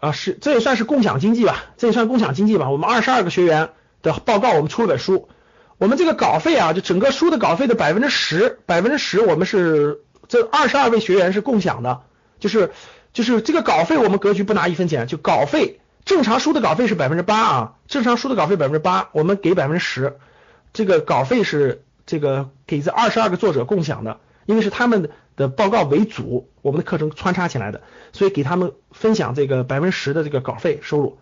[0.00, 2.70] 啊，是这也算是共享经济吧，这也算共享经济吧。
[2.70, 3.68] 我们二十二个学员
[4.00, 5.28] 的报告，我们出了本书。
[5.76, 12.00] 我们这个稿费啊，就整个书的稿费的百分之十，百分之十我们是这二十二位学员是共享的，
[12.38, 12.72] 就是
[13.12, 20.16] 就是这个稿费我们格局不拿一分钱，就稿费正常书的稿费是百分之八啊，正常书的稿费百分之八，我们给百分之十，
[20.72, 27.82] 这个稿费是这个给这二十二个作者共享的，因为是他们的报告为主，我们的课程穿插起来的。
[28.12, 31.18] 所以给他们分享这个百分之十的这个稿费收入，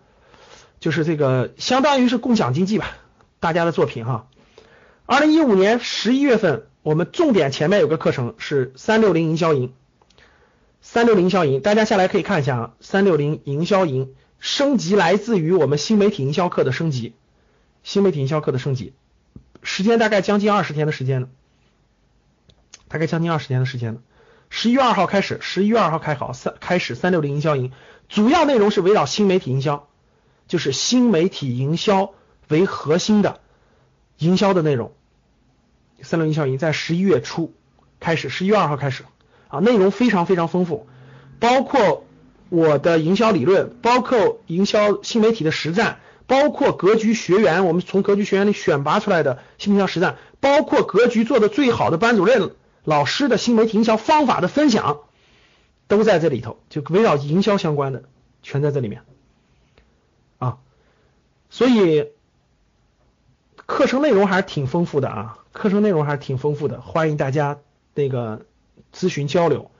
[0.79, 2.87] 就是这个相当于是共享经济吧，
[3.39, 4.27] 大家的作品哈。
[5.05, 9.73] 二零一五年十一月份，我们重点前面有个课程是三六零营销营，
[10.81, 17.13] 三六零营销营，大家下来可以看一下啊，三六零营销营升级来自于我们新媒体营销课的升级，
[17.83, 18.93] 新媒体营销课的升级，
[19.61, 21.29] 时间大概将近二十天的时间了，
[22.87, 24.01] 大概将近二十天的时间了。
[24.49, 27.71] 十一月二号开始，十一月二号开考三开始三六零营销营，
[28.07, 29.87] 主要内容是围绕新媒体营销，
[30.47, 32.13] 就是新媒体营销
[32.47, 33.41] 为核心的
[34.17, 34.93] 营销的内容。
[36.01, 37.53] 三六零营销营在十一月初
[37.99, 39.03] 开始，十一月二号开始
[39.49, 40.87] 啊，内容非常非常丰富，
[41.39, 42.05] 包括
[42.47, 52.51] 我的营销理论，包括营销新媒体的实战，包括格局学员，我们从格局学员里选拔出来的新营销实战，包括格局做的最好的班主任。
[52.85, 55.01] 老师的新媒体营销方法的分享
[55.87, 58.03] 都在这里头，就围绕营销相关的
[58.41, 59.03] 全在这里面
[60.39, 60.57] 啊，
[61.49, 62.07] 所以
[63.57, 67.59] 课程内容还是挺丰富的啊，课程内容还是挺丰富的，欢迎大家
[67.93, 68.45] 那个
[68.95, 69.71] 咨询交流。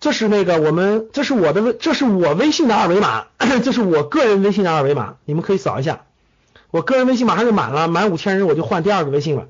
[0.00, 3.26] 这是那个我们，这是我的，这是我微信的二维码，
[3.64, 6.04] 这是我个人微信的二维码，你们可以扫一下。
[6.70, 9.48] 我个人微信马上就满了，满五千人我就换第二个微信了。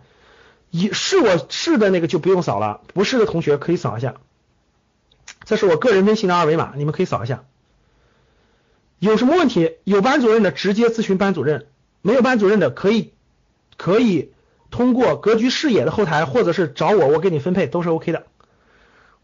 [0.70, 4.14] 一是我是的那个就不用扫了，不是的同学可以扫一下。
[5.44, 7.44] 这是我个人微信的二维码，你们可以扫一下。
[8.98, 9.72] 有什么问题？
[9.84, 11.66] 有班主任的直接咨询班主任，
[12.00, 13.12] 没有班主任的可以
[13.76, 14.32] 可以
[14.70, 18.26] 通过格局视野的后台，或者是找我，我给你分配都是 OK 的。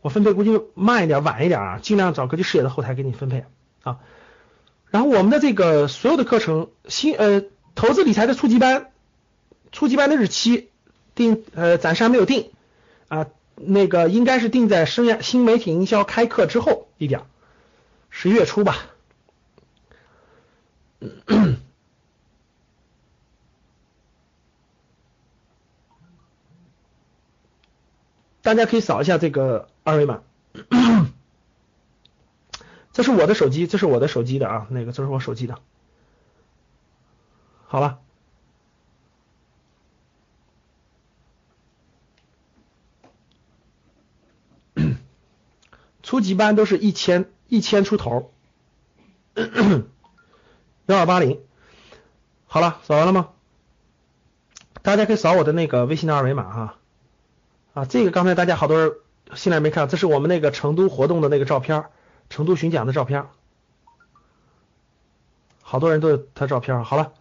[0.01, 3.45] 我分配估计慢一点，晚一点啊，尽量找格局视野的后台给你分配
[3.83, 3.99] 啊。
[4.91, 8.91] 然后我们的这个所有的课程，新呃投资理财的初级班，
[9.73, 10.71] 初级班的日期。
[11.17, 12.51] 定呃暂时还没有定
[13.07, 17.21] 啊，那个应该是定在生涯新媒体营销开课之后一点，
[18.11, 18.79] 十一月初吧。
[28.45, 30.23] 大家可以扫一下这个二维码，
[32.93, 35.59] 这是我的手机，这是我的手机的啊，那个这是我手机的，
[37.67, 38.01] 好了。
[46.03, 48.31] 初级班都是一千一千出头，
[50.85, 51.41] 幺二八零，
[52.45, 53.31] 好了，扫完了吗？
[54.83, 56.79] 大家可以扫我的那个微信的二维码哈，
[57.75, 58.93] 啊这个刚才大家好多人
[59.35, 61.87] 进来没看，这是我们那个成都活动的那个照片，
[62.31, 63.27] 成都巡讲的照片，
[65.61, 66.85] 好多人都有他照片。
[66.85, 67.13] 好了，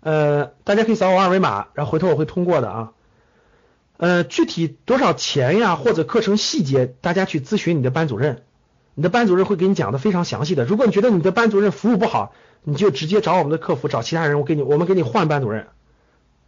[0.00, 2.92] 呃，大家可以扫我二维码，然后回头我会通过的啊。
[3.96, 8.42] 呃，具体多少钱呀，或者课程细节，大家去咨询你的班主任
[8.94, 10.64] 你的班主任会给你讲的非常详细的。
[10.64, 12.34] 如果你觉得你的班主任服务不好，
[12.64, 15.68] 你就直接找我们的客服，找其他人，我给你，我们给你换班主任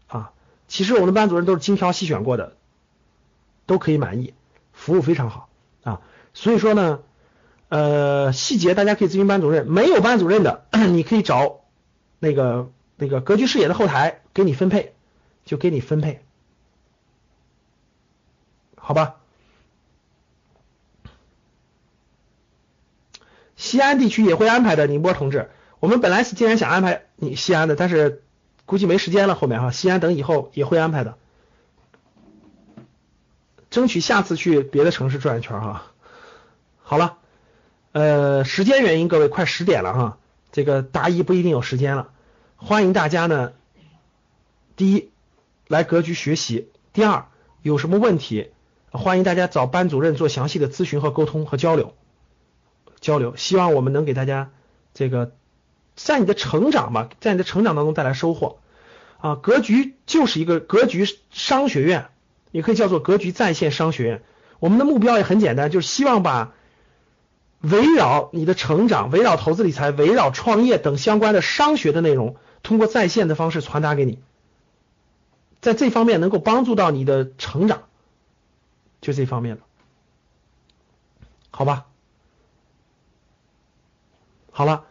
[0.08, 0.32] 啊。
[0.66, 2.56] 其实我们的班主任都是精挑细选过的，
[3.66, 4.34] 都可以满意，
[4.72, 5.48] 服务非常好
[5.82, 6.00] 啊。
[6.32, 7.00] 所以说呢，
[7.68, 11.60] 呃，细节大家可以咨询班主任，没有班主任的， 你可以找
[12.18, 14.94] 那个那个格局视野的后台给你分配，
[15.44, 16.20] 就给你分配，
[18.76, 19.16] 好吧？
[23.56, 25.50] 西安地区也会安排的，宁波同志。
[25.80, 28.22] 我们本来是既然想安排你西安的，但是
[28.66, 29.34] 估计没时间了。
[29.34, 31.16] 后面哈，西安等以后也会安排的，
[33.74, 35.86] 争取下次去别的城市转一圈哈。
[36.84, 37.18] 好了，
[37.90, 40.18] 呃，时间原因，各位快十点了哈，
[40.52, 42.10] 这个答疑不一定有时间了。
[42.54, 43.52] 欢迎大家呢，
[44.76, 45.10] 第一
[45.66, 47.26] 来格局学习，第二
[47.62, 48.52] 有什么问题，
[48.92, 51.96] 欢迎大家找班主任做详细的咨询和沟通和交流
[53.00, 53.34] 交流。
[53.34, 54.52] 希望我们能给大家
[54.94, 55.32] 这个。
[55.96, 58.58] 在你的成长吧，在你的成长当中带来收获
[59.20, 59.36] 啊！
[59.36, 62.08] 格局就是一个格局商学院，
[62.54, 64.22] 也可以叫做格局在线商学院。
[64.60, 66.54] 我们的目标也很简单，就是希望把
[67.62, 74.20] 围绕你的成长、围绕投资理财、围绕创业等相关的商学的内容，通过在线的方式传达给你，
[75.60, 77.82] 在这方面能够帮助到你的成长，
[79.00, 79.62] 就这方面的，
[81.50, 81.86] 好吧？
[84.52, 84.84] 好了。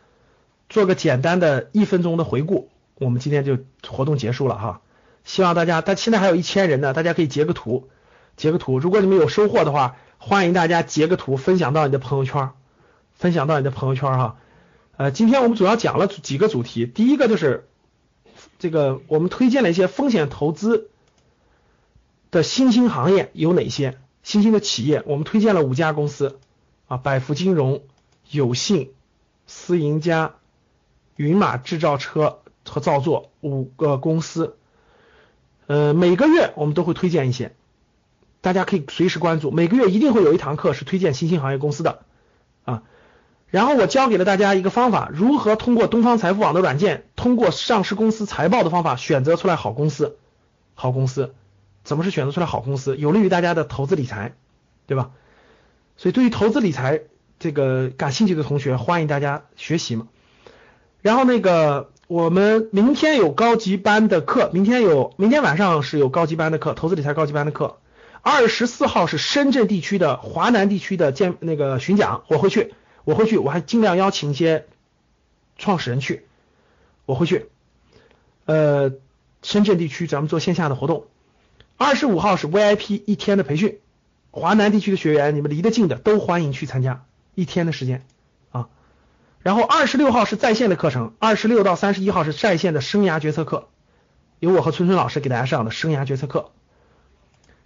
[0.70, 4.82] 做个简单的一分钟的回顾，我们今天就活动结束了哈。
[5.24, 7.90] 希望大家，但现在还有一千人呢，大家可以截个图，
[8.38, 8.80] 截个图。
[8.80, 12.52] 如果你们有收获的话，欢迎大家截个图分享到你的朋友圈，
[13.14, 14.38] 分享到你的朋友圈哈。
[14.98, 17.68] 呃，今天我们主要讲了几个主题，第一个就是
[18.60, 20.90] 这个我们推荐了一些风险投资
[22.32, 26.40] 的新兴行业有哪些，新兴的企业，我们推荐了五家公司
[26.88, 27.82] 啊，百福金融、
[28.30, 28.92] 有信、
[29.48, 30.36] 思赢家。
[31.16, 34.58] 云马制造车和造作五个公司，
[35.68, 37.54] 呃，每个月我们都会推荐一些，
[38.42, 39.52] 大家可以随时关注。
[39.52, 42.00] 每个月一定会有一堂课是推荐新兴行业公司的
[42.66, 42.84] 啊。
[43.50, 50.18] 然后我教给了大家一个方法，如何通过东方财富网的软件，通过上市公司财报的方法选择出来好公司。
[50.76, 51.36] 好公司
[51.84, 52.98] 怎么是选择出来好公司？
[52.98, 54.34] 有利于大家的投资理财，
[54.88, 55.12] 对吧？
[55.96, 57.02] 所以对于投资理财
[57.38, 60.08] 这个感兴趣的同学，欢迎大家学习嘛。
[61.04, 67.78] 然后那个，我们明天有高级班的课，明天有，明天晚上是有高级班的课，投资理财高级班的课。
[68.22, 72.74] 二十四号是深圳地区的华南地区的见那个巡讲，我会去，
[73.06, 74.66] 我会去，我还尽量邀请一些
[75.58, 76.26] 创始人去，
[77.06, 77.48] 我会去。
[78.46, 78.92] 呃，
[79.42, 81.06] 深圳地区咱们做线下的活动。
[81.78, 83.80] 二十五号是 VIP 一天的培训，
[84.32, 88.06] 华南地区的学员，你们离得近的都欢迎去参加，一天的时间。
[89.44, 93.68] 然后二十六号是在线的课程，二十六到三十一号是在线的生涯决策课，
[94.40, 96.52] 由我和春春老师给大家上的生涯决策课。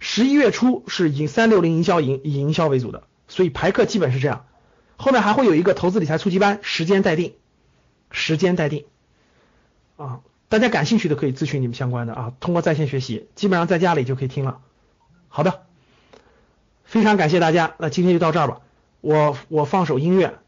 [0.00, 4.46] 十一月初是以三六零营销营以营销为主的，所以排课基本是这样。
[4.96, 7.34] 后面还会有一个投资理财初级班，时间待定，
[8.10, 8.84] 时间待定。
[9.96, 14.58] 啊，大家感兴趣的可以咨询你们相关的啊，通过在线学习，基本上在家里就可以听了。
[15.28, 15.62] 好的，
[16.82, 18.60] 非常感谢大家，那今天就到这儿吧，
[19.00, 20.38] 我我放首音乐。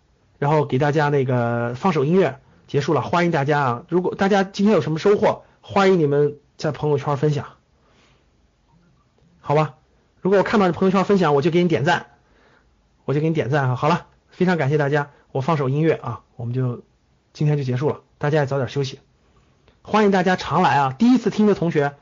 [0.40, 3.02] 然后给大家那个放首音乐，结束了。
[3.02, 3.84] 欢迎大家啊！
[3.90, 7.44] 如果大家今天有什么收获，欢迎你们在朋友圈分享，
[9.42, 9.74] 好吧？
[10.22, 12.06] 如果我看到你朋友圈分享，我就给你点赞，
[13.04, 13.76] 我就给你点赞啊！
[13.76, 16.82] 好了，非常感谢大家，我放首音乐啊，我们就
[17.34, 18.98] 今天就结束了，大家也早点休息。
[19.82, 20.96] 欢迎大家常来啊！
[20.98, 21.96] 第一次听的同学